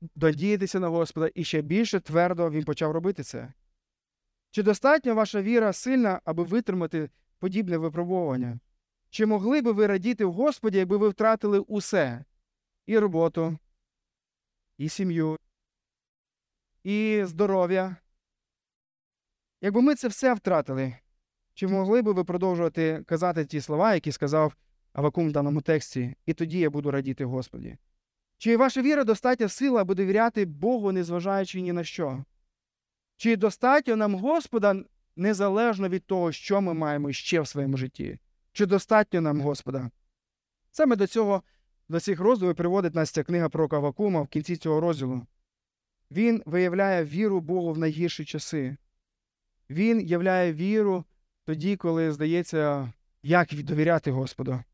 [0.00, 3.52] додіятися на Господа і ще більше твердо він почав робити це.
[4.50, 8.60] Чи достатньо ваша віра сильна, аби витримати подібне випробування?
[9.10, 12.24] Чи могли би ви радіти в Господі, якби ви втратили усе
[12.86, 13.58] і роботу,
[14.80, 15.36] і сім'ю,
[16.84, 17.96] і здоров'я?
[19.60, 20.96] Якби ми це все втратили,
[21.54, 24.56] чи могли би ви продовжувати казати ті слова, які сказав
[24.92, 27.76] Авакум в даному тексті, і тоді я буду радіти Господі?
[28.38, 32.24] Чи ваша віра достатня сила, аби довіряти Богу, незважаючи ні на що?
[33.16, 34.84] Чи достатньо нам Господа
[35.16, 38.18] незалежно від того, що ми маємо ще в своєму житті?
[38.52, 39.90] Чи достатньо нам Господа?
[40.70, 41.42] Саме до цього,
[41.90, 45.26] до цих роздумів приводить нас ця книга про Кавакума в кінці цього розділу.
[46.10, 48.76] Він виявляє віру Богу в найгірші часи.
[49.70, 51.04] Він являє віру
[51.44, 54.64] тоді, коли здається, як довіряти Господу.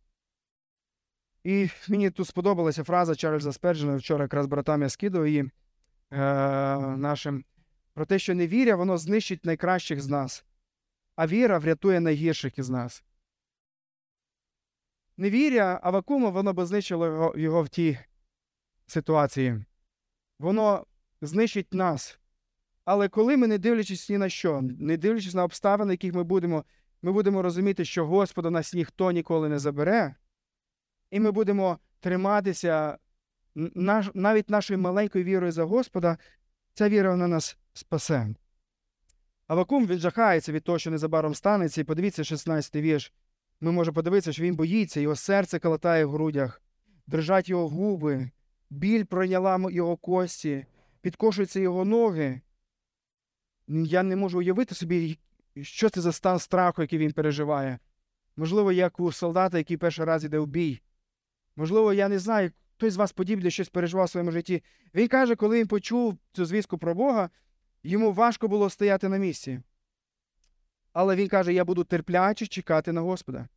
[1.45, 5.51] І мені тут сподобалася фраза Чарльза Сперджена, вчора якраз братам я скидав її е,
[6.97, 7.45] нашим,
[7.95, 10.45] про те, що невіря, воно знищить найкращих з нас,
[11.15, 13.05] а віра врятує найгірших із нас.
[15.17, 17.99] Невіря Авакума, воно би знищило його, його в тій
[18.87, 19.65] ситуації.
[20.39, 20.87] Воно
[21.21, 22.19] знищить нас.
[22.85, 26.65] Але коли ми, не дивлячись ні на що, не дивлячись на обставини, яких ми будемо,
[27.03, 30.15] ми будемо розуміти, що Господа нас ніхто ніколи не забере,
[31.11, 32.99] і ми будемо триматися
[33.55, 36.19] наш, навіть нашою маленькою вірою за Господа,
[36.75, 38.29] ця віра вона нас спасе.
[39.47, 43.13] Авакум він жахається від того, що незабаром станеться, і подивіться, 16-й вірш.
[43.61, 46.63] Ми можемо подивитися, що він боїться, його серце калатає в грудях,
[47.07, 48.31] дрижать його губи,
[48.71, 50.67] біль пройняла його кості,
[51.01, 52.41] підкошуються його ноги.
[53.69, 55.19] Я не можу уявити собі,
[55.63, 57.79] що це за стан страху, який він переживає.
[58.37, 60.81] Можливо, як у солдата, який перший раз йде в бій.
[61.57, 64.63] Можливо, я не знаю, хтось з вас подібне щось переживав в своєму житті.
[64.95, 67.31] Він каже, коли він почув цю звістку про Бога,
[67.83, 69.61] йому важко було стояти на місці.
[70.97, 73.49] Але він каже: я буду терпляче чекати на Господа.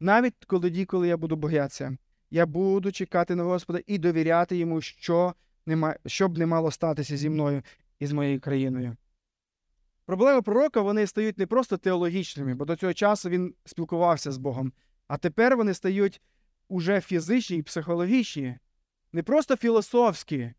[0.00, 1.96] Навіть коли коли я буду боятися,
[2.30, 5.34] я буду чекати на Господа і довіряти йому, що,
[5.66, 7.62] нема, що б не мало статися зі мною
[7.98, 8.96] і з моєю країною.
[10.06, 14.72] Проблеми пророка вони стають не просто теологічними, бо до цього часу він спілкувався з Богом,
[15.08, 16.20] а тепер вони стають
[16.68, 18.58] уже фізичні і психологічні,
[19.12, 20.52] не просто філософські,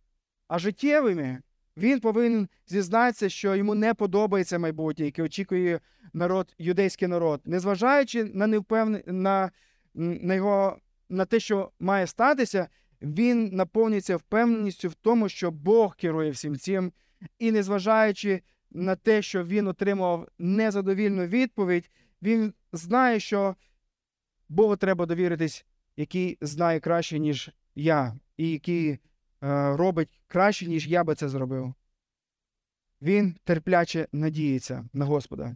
[0.47, 1.41] а життєвими.
[1.79, 5.79] Він повинен зізнатися, що йому не подобається майбутнє, яке очікує
[6.13, 9.51] народ, юдейський народ, незважаючи на невпевне, на,
[9.93, 10.77] на його
[11.09, 12.67] на те, що має статися,
[13.01, 16.91] він наповнюється впевненістю в тому, що Бог керує всім цим,
[17.39, 21.89] і незважаючи на те, що він отримав незадовільну відповідь,
[22.21, 23.55] він знає, що
[24.49, 25.65] Богу треба довіритись,
[25.97, 28.99] який знає краще, ніж я, і який
[29.41, 31.73] робить краще, ніж я би це зробив.
[33.01, 35.55] Він терпляче надіється на Господа.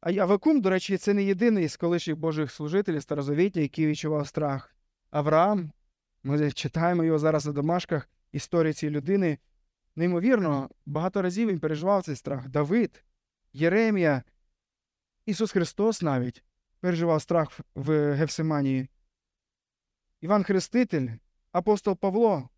[0.00, 4.76] А Авакум, до речі, це не єдиний з колишніх Божих служителів старозавітня, який відчував страх.
[5.10, 5.72] Авраам,
[6.22, 9.38] ми читаємо його зараз на домашках історії цієї людини.
[9.96, 12.48] Неймовірно, багато разів він переживав цей страх.
[12.48, 13.04] Давид,
[13.52, 14.22] Єремія,
[15.26, 16.44] Ісус Христос навіть
[16.80, 18.88] переживав страх в Гефсиманії.
[20.20, 21.08] Іван Хреститель,
[21.52, 22.48] апостол Павло.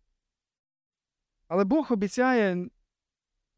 [1.47, 2.67] Але Бог обіцяє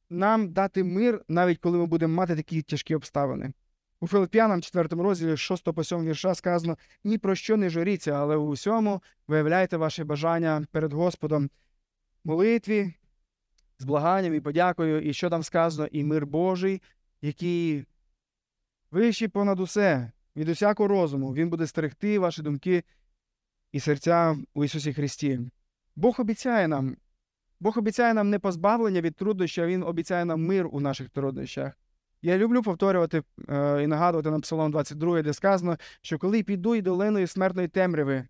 [0.10, 3.54] нам дати мир, навіть коли ми будемо мати такі тяжкі обставини.
[4.00, 8.36] У Филип'янам, 4 розділі 6 по 7 вірша сказано: ні про що не журіться, але
[8.36, 11.50] у всьому виявляйте ваші бажання перед Господом
[12.24, 12.94] молитві,
[13.80, 16.82] з благанням і подякою, і що там сказано, і мир Божий,
[17.22, 17.86] який
[18.92, 22.84] вищий понад усе, від усякого розуму, Він буде стерегти ваші думки
[23.72, 25.40] і серця у Ісусі Христі.
[25.96, 26.96] Бог обіцяє нам,
[27.60, 31.74] Бог обіцяє нам не позбавлення від труднощів, а Він обіцяє нам мир у наших труднощах.
[32.22, 36.82] Я люблю повторювати е, і нагадувати на Псалом 22, де сказано, що коли піду і
[36.82, 38.28] долиною смертної темряви,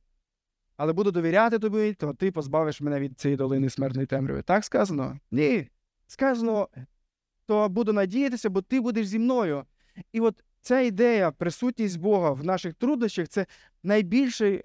[0.78, 4.42] але буду довіряти тобі, то ти позбавиш мене від цієї долини смертної темряви.
[4.42, 5.20] Так сказано?
[5.32, 5.70] Ні.
[6.08, 6.68] Сказано,
[7.46, 9.64] то буду надіятися, бо ти будеш зі мною.
[10.12, 13.46] І от ця ідея, присутність Бога в наших труднощах це
[13.84, 14.64] найбільший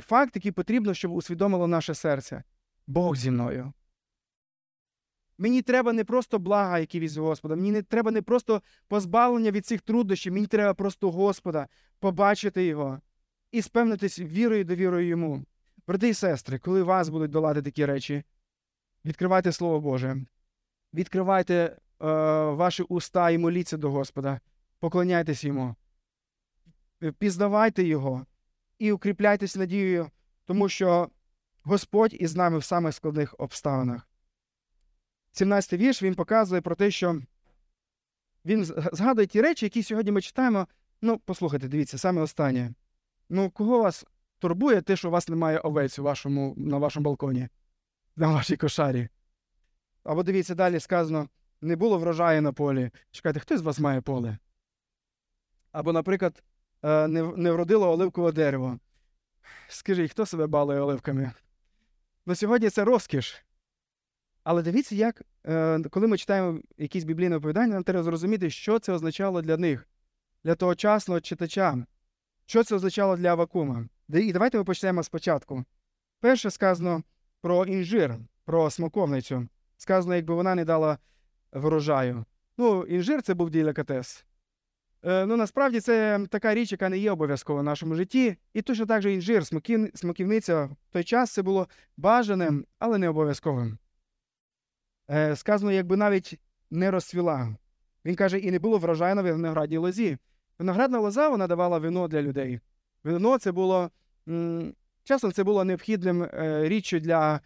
[0.00, 2.42] факт, який потрібно, щоб усвідомило наше серце.
[2.86, 3.72] Бог зі мною.
[5.38, 9.66] Мені треба не просто блага, які від Господа, мені не треба не просто позбавлення від
[9.66, 13.00] цих труднощів, мені треба просто Господа побачити Його
[13.52, 15.44] і спевнитись вірою і довірою йому.
[15.86, 18.22] Брати і сестри, коли вас будуть долати такі речі,
[19.04, 20.16] відкривайте Слово Боже,
[20.94, 21.76] відкривайте е,
[22.50, 24.40] ваші уста і моліться до Господа,
[24.78, 25.74] поклоняйтесь йому,
[27.18, 28.26] пізнавайте Його
[28.78, 30.10] і укріпляйтесь надією,
[30.44, 31.08] тому що
[31.62, 34.08] Господь із нами в самих складних обставинах.
[35.32, 37.20] 17-й вірш він показує про те, що
[38.44, 40.66] він згадує ті речі, які сьогодні ми читаємо.
[41.02, 42.74] Ну, послухайте, дивіться, саме останнє.
[43.28, 44.06] Ну, кого вас
[44.38, 47.48] турбує те, що у вас немає овець у вашому, на вашому балконі,
[48.16, 49.08] на вашій кошарі?
[50.04, 51.28] Або дивіться, далі сказано:
[51.60, 52.90] не було врожаю на полі.
[53.10, 54.38] Чекайте, хто з вас має поле?
[55.72, 56.42] Або, наприклад,
[56.82, 58.78] не вродило оливкове дерево.
[59.68, 61.32] Скажіть, хто себе балує оливками?
[62.26, 63.44] Ну, сьогодні це розкіш.
[64.44, 68.92] Але дивіться, як, е, коли ми читаємо якісь біблійне оповідання, нам треба зрозуміти, що це
[68.92, 69.88] означало для них,
[70.44, 71.84] для тогочасного читача.
[72.46, 73.88] Що це означало для Авакума?
[74.08, 75.64] І давайте ми почнемо спочатку.
[76.20, 77.02] Перше сказано
[77.40, 79.48] про інжир, про смоковницю.
[79.76, 80.98] Сказано, якби вона не дала
[81.52, 82.24] врожаю.
[82.58, 84.24] Ну, інжир це був делікатес.
[85.02, 88.36] Е, ну насправді це така річ, яка не є обов'язково в нашому житті.
[88.54, 89.90] І точно так же інжир, смоків...
[89.94, 93.78] смоківниця в той час це було бажаним, але не обов'язковим.
[95.10, 96.40] Е, сказано, якби навіть
[96.70, 97.56] не розцвіла.
[98.04, 100.18] Він каже, і не було врожаю на виноградній лозі.
[100.58, 102.60] Виноградна лоза вона давала вино для людей.
[103.04, 103.90] Вино це було
[104.28, 104.74] м
[105.04, 107.40] часом це було необхідним е, річчю для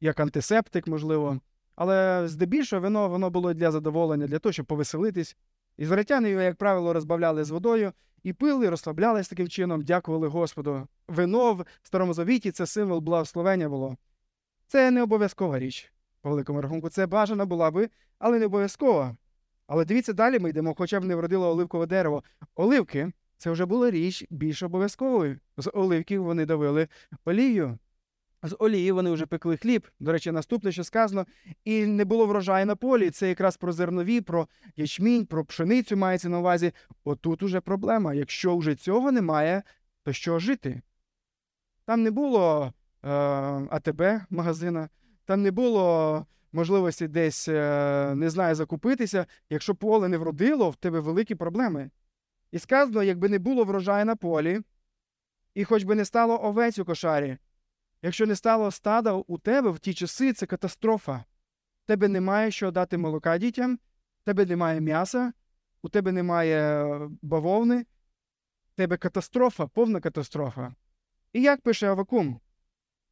[0.00, 1.40] як антисептик, можливо.
[1.76, 5.36] Але здебільшого вино воно було для задоволення, для того, щоб повеселитись.
[5.76, 10.88] Ізраїльтяни його, як правило, розбавляли з водою і пили, розслаблялись таким чином, дякували Господу.
[11.08, 13.96] Вино в Старому Завіті це символ благословення було.
[14.66, 16.88] Це не обов'язкова річ, по великому рахунку.
[16.88, 19.16] Це бажана була би, але не обов'язкова.
[19.66, 22.22] Але дивіться, далі ми йдемо, хоча б не вродило оливкове дерево.
[22.54, 25.38] Оливки це вже була річ більш обов'язковою.
[25.56, 26.88] З оливків вони давили
[27.24, 27.78] олію.
[28.46, 29.88] З олії вони вже пекли хліб.
[30.00, 31.26] До речі, наступне, що сказано,
[31.64, 33.10] і не було врожаю на полі.
[33.10, 36.72] Це якраз про зернові, про ячмінь, про пшеницю мається на увазі.
[37.04, 38.14] Отут уже проблема.
[38.14, 39.62] Якщо вже цього немає,
[40.02, 40.82] то що жити?
[41.84, 42.72] Там не було
[43.02, 43.08] е,
[43.70, 44.88] АТБ магазина,
[45.24, 49.26] там не було можливості десь, е, не знаю, закупитися.
[49.50, 51.90] Якщо поле не вродило, в тебе великі проблеми.
[52.52, 54.60] І сказано, якби не було врожаю на полі,
[55.54, 57.38] і хоч би не стало овець у кошарі.
[58.04, 61.24] Якщо не стало стада у тебе в ті часи, це катастрофа.
[61.86, 63.78] Тебе немає що дати молока дітям,
[64.24, 65.32] тебе немає м'яса,
[65.82, 67.86] у тебе немає е, бавовни,
[68.74, 70.74] тебе катастрофа, повна катастрофа.
[71.32, 72.40] І як пише Авакум,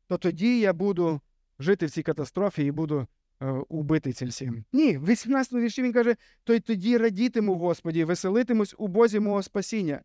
[0.07, 1.21] то тоді я буду
[1.59, 3.07] жити в цій катастрофі і буду
[3.41, 4.51] е, убити ці.
[4.73, 9.43] Ні, в 18 вірші він каже: то й тоді радітиму Господі, веселитимусь у Бозі мого
[9.43, 10.03] спасіння.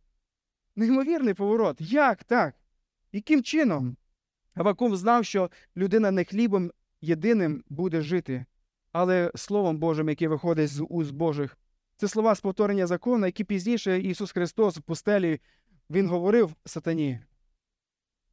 [0.75, 1.77] Неймовірний поворот.
[1.81, 2.55] Як так?
[3.11, 3.97] Яким чином?
[4.57, 8.45] Авакум знав, що людина не хлібом єдиним буде жити,
[8.91, 11.57] але Словом Божим, яке виходить з уст Божих.
[11.97, 15.39] Це слова з повторення закону, які пізніше Ісус Христос в пустелі
[15.89, 17.19] Він говорив сатані.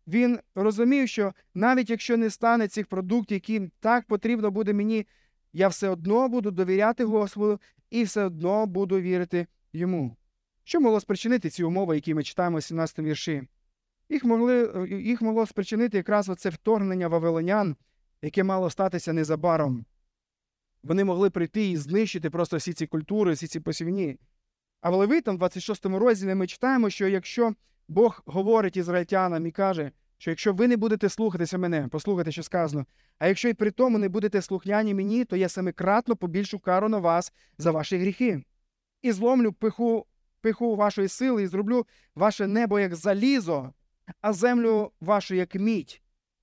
[0.06, 5.06] Він розумів, що навіть якщо не стане цих продуктів, які так потрібно буде мені,
[5.52, 7.60] я все одно буду довіряти Господу
[7.90, 10.16] і все одно буду вірити йому.
[10.64, 13.42] Що могло спричинити ці умови, які ми читаємо в 17 вірші?
[14.08, 17.76] Їх могли, їх могло спричинити якраз оце вторгнення вавилонян,
[18.22, 19.84] яке мало статися незабаром.
[20.82, 24.18] Вони могли прийти і знищити просто всі ці культури, всі ці посівні.
[24.80, 27.54] А в Левитам, в 26 розділі, ми читаємо, що якщо
[27.88, 32.86] Бог говорить ізраїльтянам і каже, що якщо ви не будете слухатися мене, послухайте, що сказано,
[33.18, 36.98] а якщо і при тому не будете слухняні мені, то я семикратно побільшу кару на
[36.98, 38.42] вас за ваші гріхи.
[39.02, 40.06] І зломлю пиху
[40.40, 43.72] пиху вашої сили, і зроблю ваше небо як залізо,
[44.20, 46.00] а землю вашу як мідь.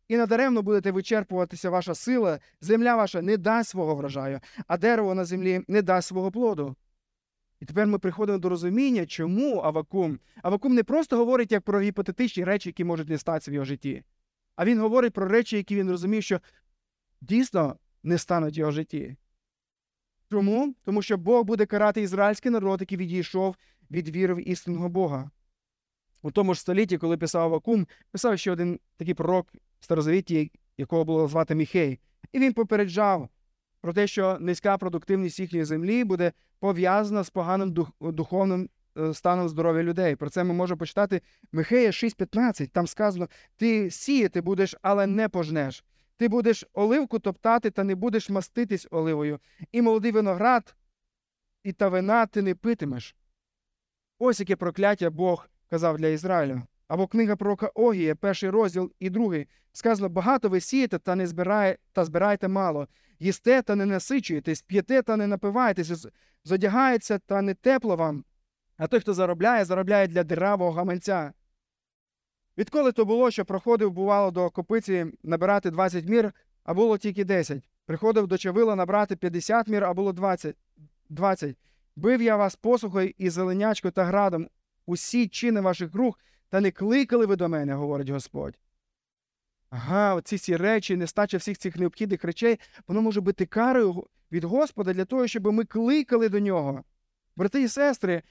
[0.07, 5.25] І надаремно будете вичерпуватися ваша сила, земля ваша не дасть свого врожаю, а дерево на
[5.25, 6.75] землі не дасть свого плоду.
[7.59, 10.19] І тепер ми приходимо до розуміння, чому Авакум.
[10.43, 14.03] Авакум не просто говорить як про гіпотетичні речі, які можуть не статися в його житті,
[14.55, 16.39] а він говорить про речі, які він розумів, що
[17.21, 19.15] дійсно не стануть в його житті.
[20.31, 20.75] Чому?
[20.83, 23.55] Тому що Бог буде карати ізраїльський народ, який відійшов
[23.91, 25.31] від віри в істинного Бога.
[26.21, 31.05] У тому ж столітті, коли писав Авакум, писав ще один такий пророк в старозавіті, якого
[31.05, 31.99] було звати Міхей,
[32.33, 33.29] і він попереджав
[33.81, 39.49] про те, що низька продуктивність їхньої землі буде пов'язана з поганим дух, духовним е, станом
[39.49, 40.15] здоров'я людей.
[40.15, 42.67] Про це ми можемо почитати Михея 6.15.
[42.67, 45.83] Там сказано: ти сіяти будеш, але не пожнеш.
[46.17, 49.39] Ти будеш оливку топтати, та не будеш маститись оливою,
[49.71, 50.75] і молодий виноград,
[51.63, 53.15] і та вина ти не питимеш.
[54.19, 56.61] Ось яке прокляття Бог казав для Ізраїля.
[56.87, 59.47] Або книга пророка Огія, перший розділ і другий.
[59.73, 62.87] Сказано, багато ви сієте та не збирає, та збираєте мало,
[63.19, 66.07] їсте та не насичуєтесь, п'єте та не напиваєтесь,
[66.43, 68.23] зодягається та не тепло вам.
[68.77, 71.33] А той, хто заробляє, заробляє для диравого гаманця.
[72.57, 77.63] Відколи то було, що проходив, бувало, до копиці набирати 20 мір, а було тільки 10.
[77.85, 80.55] Приходив до Чавила набрати 50 мір, а було 20.
[81.09, 81.57] 20.
[81.95, 84.47] Бив я вас посухою і зеленячкою та градом,
[84.85, 86.19] усі чини ваших рук,
[86.49, 88.59] та не кликали ви до мене, говорить Господь.
[89.69, 94.93] Ага, оці всі речі, нестача всіх цих необхідних речей, воно може бути карою від Господа
[94.93, 96.83] для того, щоб ми кликали до нього.
[97.35, 98.21] Брати і сестри,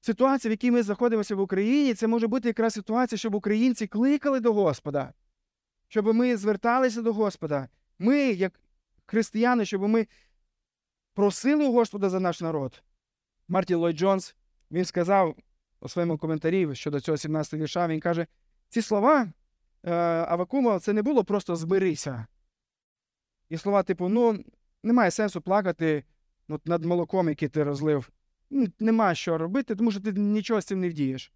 [0.00, 4.40] ситуація, в якій ми знаходимося в Україні, це може бути якраз ситуація, щоб українці кликали
[4.40, 5.12] до Господа,
[5.88, 7.68] щоб ми зверталися до Господа.
[7.98, 8.60] Ми, як
[9.06, 10.06] християни, щоб ми
[11.14, 12.82] просили у Господа за наш народ.
[13.48, 14.36] Мартін Ллойд Джонс
[14.70, 15.36] він сказав
[15.82, 18.26] у своєму коментарі щодо цього 17 вірша, він каже:
[18.68, 19.32] ці слова
[19.84, 19.92] е,
[20.28, 22.26] Авакума це не було просто зберися.
[23.48, 24.44] І слова, типу, ну,
[24.82, 26.04] немає сенсу плакати
[26.48, 28.10] ну, над молоком, який ти розлив.
[28.80, 31.32] нема що робити, тому що ти нічого з цим не вдієш.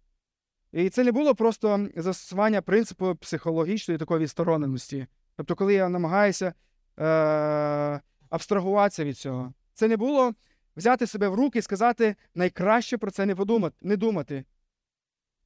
[0.71, 5.07] І це не було просто застосування принципу психологічної такої відстороненості.
[5.35, 6.53] Тобто, коли я намагаюся
[6.99, 10.33] е- абстрагуватися від цього, це не було
[10.77, 14.45] взяти себе в руки і сказати найкраще про це не подумати, не думати.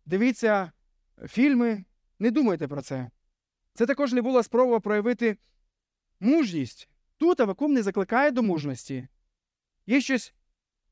[0.06, 0.72] Дивіться
[1.28, 1.86] фільми,
[2.20, 3.10] не думайте про це.
[3.74, 5.38] Це також не була спроба проявити
[6.20, 6.90] мужність.
[7.18, 9.08] Тут Авакум не закликає до мужності.
[9.88, 10.34] Є щось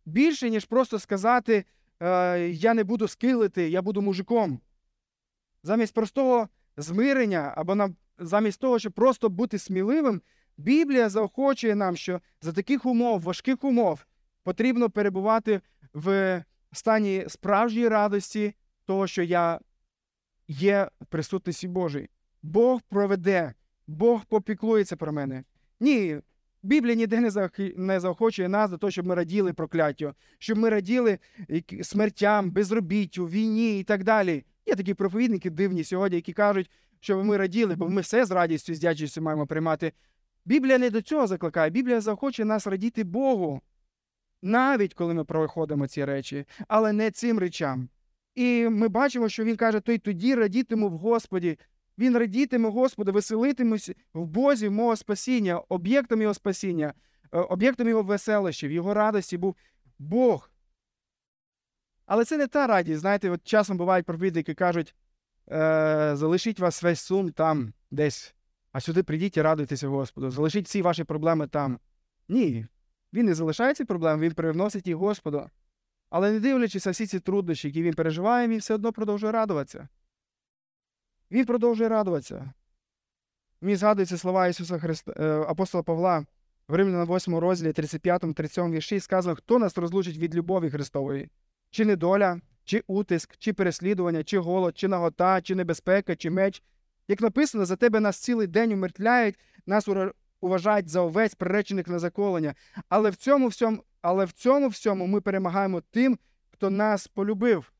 [0.06, 1.66] більше, ніж просто сказати
[2.00, 4.60] е, Я не буду скилити, я буду мужиком.
[5.64, 10.22] Замість простого змирення або на, замість того, щоб просто бути сміливим,
[10.58, 14.06] Біблія заохочує нам, що за таких умов, важких умов,
[14.44, 15.62] потрібно перебувати
[15.94, 18.54] в стані справжньої радості,
[18.86, 19.60] того, що я
[20.48, 22.10] є в присутності Божій.
[22.42, 23.54] Бог проведе,
[23.88, 25.44] Бог попіклується про мене.
[25.80, 26.20] Ні,
[26.64, 27.30] Біблія ніде
[27.76, 31.20] не заохочує нас до того, щоб ми раділи прокляттю, щоб ми раділи
[31.82, 34.44] смертям, безробіттю, війні і так далі.
[34.66, 36.70] Є такі проповідники дивні сьогодні, які кажуть,
[37.00, 39.94] що ми раділи, бо ми все з радістю, з дячістю маємо приймати.
[40.46, 41.70] Біблія не до цього закликає.
[41.70, 43.62] Біблія захоче нас радіти Богу,
[44.42, 47.90] навіть коли ми проходимо ці речі, але не цим речам.
[48.36, 51.58] І ми бачимо, що він каже: той тоді радітиму в Господі.
[51.98, 56.94] Він радітиме Господу, веселитимусь в Бозі мого спасіння, об'єктом його спасіння,
[57.32, 59.56] е, об'єктом його веселощів, його радості був
[60.00, 60.52] Бог.
[62.06, 63.00] Але це не та радість.
[63.00, 64.96] Знаєте, от часом бувають проповідники, кажуть:
[65.52, 68.36] е, залишіть вас весь сум там, десь,
[68.72, 71.80] а сюди прийдіть і радуйтеся Господу, залишіть всі ваші проблеми там.
[72.30, 72.66] Ні.
[73.14, 75.50] Він не залишає ці проблеми, він привносить їх Господу.
[76.10, 79.88] Але не дивлячись на всі ці труднощі, які він переживає, він все одно продовжує радуватися.
[81.32, 82.54] Він продовжує радуватися.
[83.62, 86.26] Мені згадуються слова Ісуса Христа, е, апостола Павла
[86.68, 91.30] в Римляна 8 розділі 35, 37 вірші сказано, хто нас розлучить від любові Христової,
[91.70, 96.64] чи недоля, чи утиск, чи переслідування, чи голод, чи нагота, чи небезпека, чи меч.
[97.08, 99.88] Як написано, за тебе нас цілий день умертвляють, нас
[100.42, 102.56] уважають за овець, приречених на заколення.
[102.90, 106.20] Але в цьому всьому але в цьому всьому ми перемагаємо тим,
[106.50, 107.72] хто нас полюбив.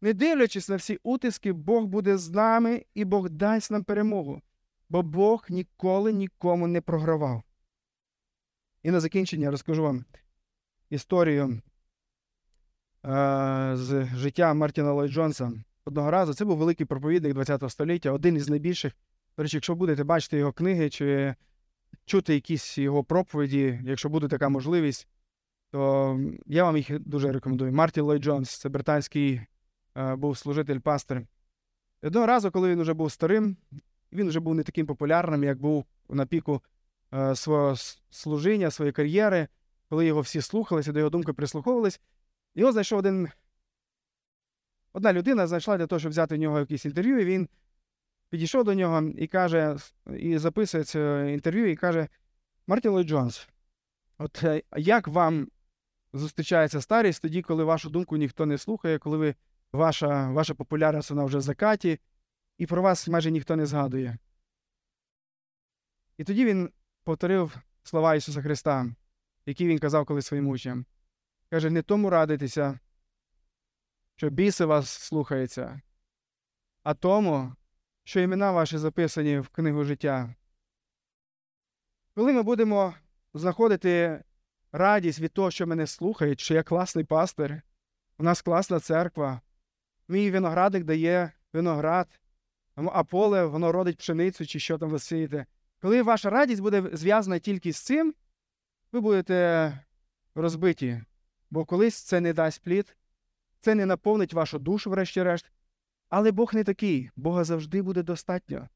[0.00, 4.42] Не дивлячись на всі утиски, Бог буде з нами і Бог дасть нам перемогу,
[4.88, 7.42] бо Бог ніколи нікому не програвав.
[8.82, 10.04] І на закінчення розкажу вам
[10.90, 11.60] історію
[13.04, 15.52] е з життя Мартіна Ллойд Джонса.
[15.84, 18.92] Одного разу це був великий проповідник ХХ століття, один із найбільших.
[19.36, 21.34] До речі, якщо будете бачити його книги чи
[22.08, 25.08] чути якісь його проповіді, якщо буде така можливість,
[25.70, 27.72] то я вам їх дуже рекомендую.
[27.72, 29.40] Мартін Ллойд Джонс, це британський
[29.96, 31.26] е, був служитель пастир.
[32.02, 33.56] Одного разу, коли він вже був старим,
[34.12, 36.62] він вже був не таким популярним, як був на піку
[37.14, 37.74] е, свого
[38.10, 39.48] служіння, своєї кар'єри,
[39.88, 42.00] коли його всі слухалися, до його думки прислуховувались.
[42.54, 43.28] Його знайшов один.
[44.92, 47.48] Одна людина знайшла для того, щоб взяти в нього якесь інтерв'ю, і він
[48.30, 49.76] підійшов до нього і каже,
[50.16, 52.08] і записує це інтерв'ю, і каже:
[52.66, 53.48] Мартін Ллойд Джонс,
[54.18, 55.48] от е, як вам
[56.12, 59.34] зустрічається старість тоді, коли вашу думку ніхто не слухає, коли ви,
[59.72, 62.00] ваша ваша популярність вона вже в закаті,
[62.58, 64.18] і про вас майже ніхто не згадує.
[66.16, 66.70] І тоді він
[67.04, 68.86] повторив слова Ісуса Христа,
[69.46, 70.86] які він казав колись своїм учням.
[71.50, 72.78] Каже, не тому радитися,
[74.16, 75.80] що біси вас слухаються,
[76.82, 77.52] а тому,
[78.08, 80.34] що імена ваші записані в книгу життя.
[82.14, 82.94] Коли ми будемо
[83.34, 84.22] знаходити
[84.72, 87.62] радість від того, що мене слухають, що я класний пастир,
[88.18, 89.40] у нас класна церква.
[90.08, 92.20] Мій виноградник дає виноград,
[92.74, 95.46] а поле воно родить пшеницю чи що там ви сієте.
[95.80, 98.14] Коли ваша радість буде зв'язана тільки з цим,
[98.92, 99.72] ви будете
[100.34, 101.02] розбиті,
[101.50, 102.96] бо колись це не дасть плід,
[103.60, 105.52] це не наповнить вашу душу, врешті-решт.
[106.08, 108.68] Але Бог не такий, Бога завжди буде достатньо.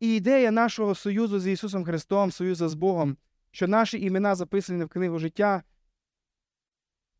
[0.00, 3.16] І ідея нашого союзу з Ісусом Христом, союзу з Богом,
[3.50, 5.62] що наші імена записані в книгу життя,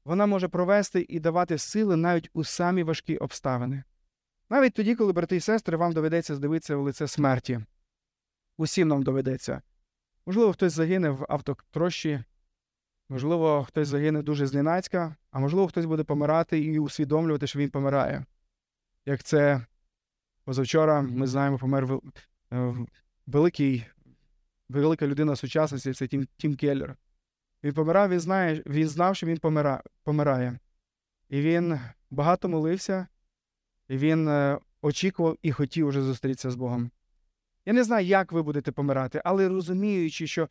[0.04, 3.84] вона може провести і давати сили навіть у самі важкі обставини.
[4.50, 7.60] Навіть тоді, коли, брати і сестри, вам доведеться здивитися в лице смерті.
[8.56, 9.62] Усім нам доведеться.
[10.26, 12.24] Можливо, хтось загине в автотрощі,
[13.08, 18.24] можливо, хтось загине дуже зненацька, а можливо, хтось буде помирати і усвідомлювати, що він помирає.
[19.06, 19.66] Як це
[20.44, 21.98] позавчора ми знаємо, помер
[22.52, 22.74] е,
[23.26, 23.86] великий
[24.68, 26.96] велика людина сучасності це Тім, Тім Келлер.
[27.64, 30.58] Він помирав, він знає, він знав, що він помира, помирає.
[31.28, 31.80] І він
[32.10, 33.06] багато молився,
[33.88, 36.90] і він е, очікував і хотів уже зустрітися з Богом.
[37.66, 40.48] Я не знаю, як ви будете помирати, але розуміючи, що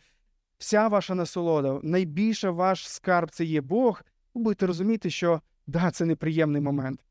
[0.58, 6.06] вся ваша насолода, найбільша ваш скарб це є Бог, ви будете розуміти, що да, це
[6.06, 7.06] неприємний момент.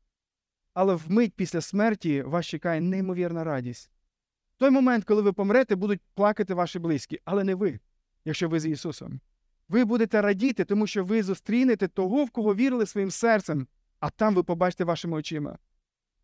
[0.73, 3.91] Але вмить після смерті вас чекає неймовірна радість.
[4.55, 7.79] В той момент, коли ви помрете, будуть плакати ваші близькі, але не ви,
[8.25, 9.19] якщо ви з Ісусом.
[9.69, 13.67] Ви будете радіти, тому що ви зустрінете того, в кого вірили своїм серцем,
[13.99, 15.57] а там ви побачите вашими очима.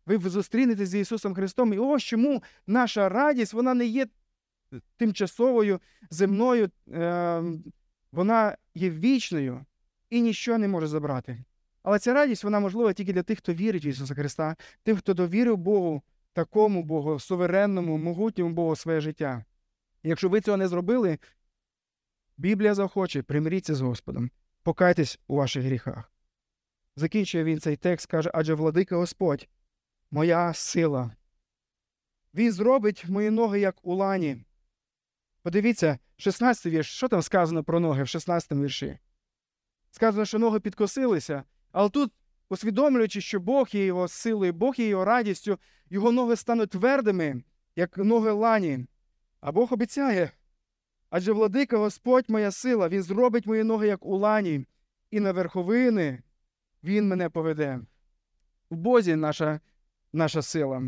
[0.06, 4.06] Ви зустрінетеся з Ісусом Христом, і ось чому наша радість вона не є
[4.96, 5.80] тимчасовою,
[6.10, 7.42] земною, е,
[8.12, 9.64] вона є вічною
[10.10, 11.44] і нічого не може забрати.
[11.82, 15.14] Але ця радість вона можлива тільки для тих, хто вірить в Ісуса Христа, тим, хто
[15.14, 16.02] довірив Богу,
[16.32, 19.44] такому Богу, суверенному, могутньому Богу своє життя.
[20.02, 21.18] І якщо ви цього не зробили,
[22.36, 24.30] Біблія захоче, примиріться з Господом,
[24.62, 26.12] покайтесь у ваших гріхах.
[26.96, 29.48] Закінчує він цей текст, каже, адже владика Господь,
[30.10, 31.10] моя сила.
[32.34, 34.44] Він зробить мої ноги, як у лані.
[35.42, 38.98] Подивіться, 16 вірш, що там сказано про ноги в 16 вірші?
[39.90, 42.12] Сказано, що ноги підкосилися, але тут,
[42.48, 45.58] усвідомлюючи, що Бог є його силою, Бог є його радістю,
[45.90, 47.42] його ноги стануть твердими,
[47.76, 48.86] як ноги лані.
[49.40, 50.30] А Бог обіцяє.
[51.10, 54.66] Адже владика Господь моя сила, Він зробить мої ноги, як у лані,
[55.10, 56.22] і на верховини
[56.84, 57.80] Він мене поведе.
[58.70, 59.60] В Бозі наша,
[60.12, 60.82] наша сила.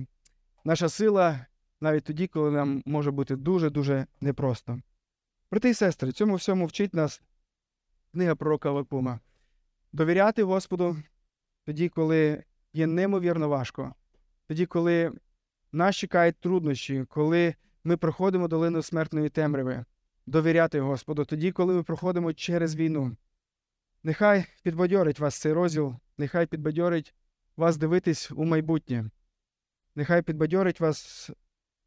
[0.64, 1.46] Наша сила
[1.80, 4.80] навіть тоді, коли нам може бути дуже-дуже непросто.
[5.50, 7.22] Брати і сестри, цьому всьому вчить нас
[8.12, 9.20] книга пророка Лакума.
[9.92, 10.96] Довіряти Господу
[11.64, 13.94] тоді, коли є неймовірно важко,
[14.48, 15.12] тоді, коли
[15.72, 19.84] нас чекають труднощі, коли ми проходимо долину смертної темряви,
[20.26, 23.16] довіряти Господу тоді, коли ми проходимо через війну.
[24.02, 27.14] Нехай підбадьорить вас цей розділ, нехай підбадьорить
[27.56, 29.10] вас дивитись у майбутнє.
[29.94, 31.34] Нехай підбадьорить вас в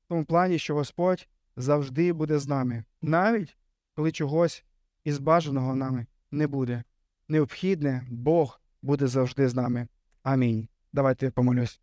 [0.08, 3.58] тому плані, що Господь завжди буде з нами, навіть
[3.96, 4.64] коли чогось
[5.04, 6.84] із бажаного нами не буде.
[7.28, 9.88] Необхідне Бог буде завжди з нами.
[10.24, 10.68] Амінь.
[10.94, 11.82] Давайте помолюсь.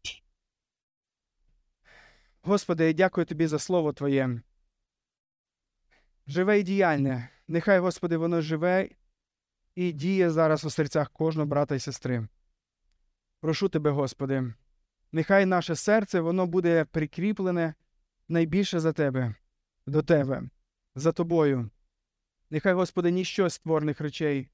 [2.42, 4.40] Господи, я дякую Тобі за слово Твоє.
[6.26, 7.28] Живе і діяльне.
[7.48, 8.88] Нехай, Господи, воно живе
[9.74, 12.28] і діє зараз у серцях кожного брата і сестри.
[13.40, 14.54] Прошу Тебе, Господи,
[15.12, 17.74] нехай наше серце воно буде прикріплене
[18.28, 19.34] найбільше за Тебе,
[19.86, 20.42] до Тебе,
[20.94, 21.70] за Тобою.
[22.50, 24.48] Нехай, Господи, ніщо з створених речей,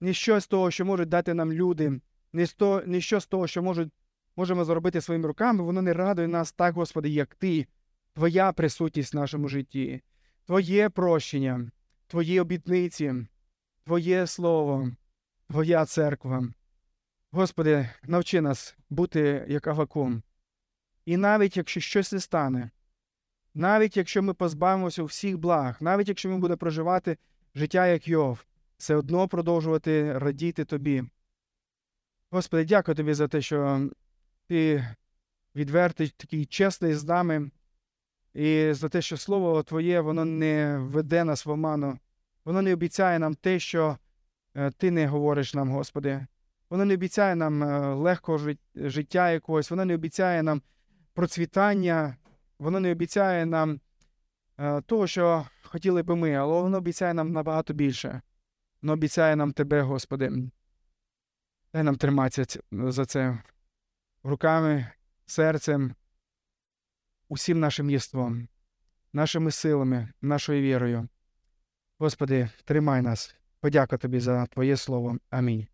[0.00, 2.00] ніщо з того, що можуть дати нам люди,
[2.86, 3.92] ніщо з того, що можуть,
[4.36, 7.66] можемо зробити своїми руками, воно не радує нас так, Господи, як Ти,
[8.12, 10.02] Твоя присутність в нашому житті,
[10.46, 11.70] Твоє прощення,
[12.06, 13.14] Твої обітниці,
[13.84, 14.90] Твоє Слово,
[15.48, 16.48] Твоя церква.
[17.30, 20.22] Господи, навчи нас бути як Авакум.
[21.04, 22.70] І навіть якщо щось не стане,
[23.54, 27.18] навіть якщо ми позбавимося всіх благ, навіть якщо ми будемо проживати
[27.54, 28.44] життя як Йов,
[28.78, 31.04] все одно продовжувати радіти Тобі.
[32.30, 33.88] Господи, дякую Тобі за те, що
[34.46, 34.88] Ти
[35.56, 37.50] відвертий, такий чесний з нами,
[38.34, 41.98] і за те, що Слово Твоє, воно не веде нас в оману,
[42.44, 43.98] воно не обіцяє нам те, що
[44.76, 46.26] Ти не говориш нам, Господи.
[46.70, 47.62] Воно не обіцяє нам
[47.98, 50.62] легкого життя якогось, воно не обіцяє нам
[51.12, 52.16] процвітання,
[52.58, 53.80] воно не обіцяє нам
[54.86, 58.20] того, що хотіли би ми, але воно обіцяє нам набагато більше.
[58.82, 60.32] Воно обіцяє нам Тебе, Господи.
[61.72, 63.42] Дай нам триматися за це
[64.22, 64.92] руками,
[65.26, 65.94] серцем,
[67.28, 68.48] усім нашим єством,
[69.12, 71.08] нашими силами, нашою вірою.
[71.98, 73.36] Господи, тримай нас.
[73.60, 75.18] Подяка Тобі за Твоє Слово.
[75.30, 75.66] Амінь.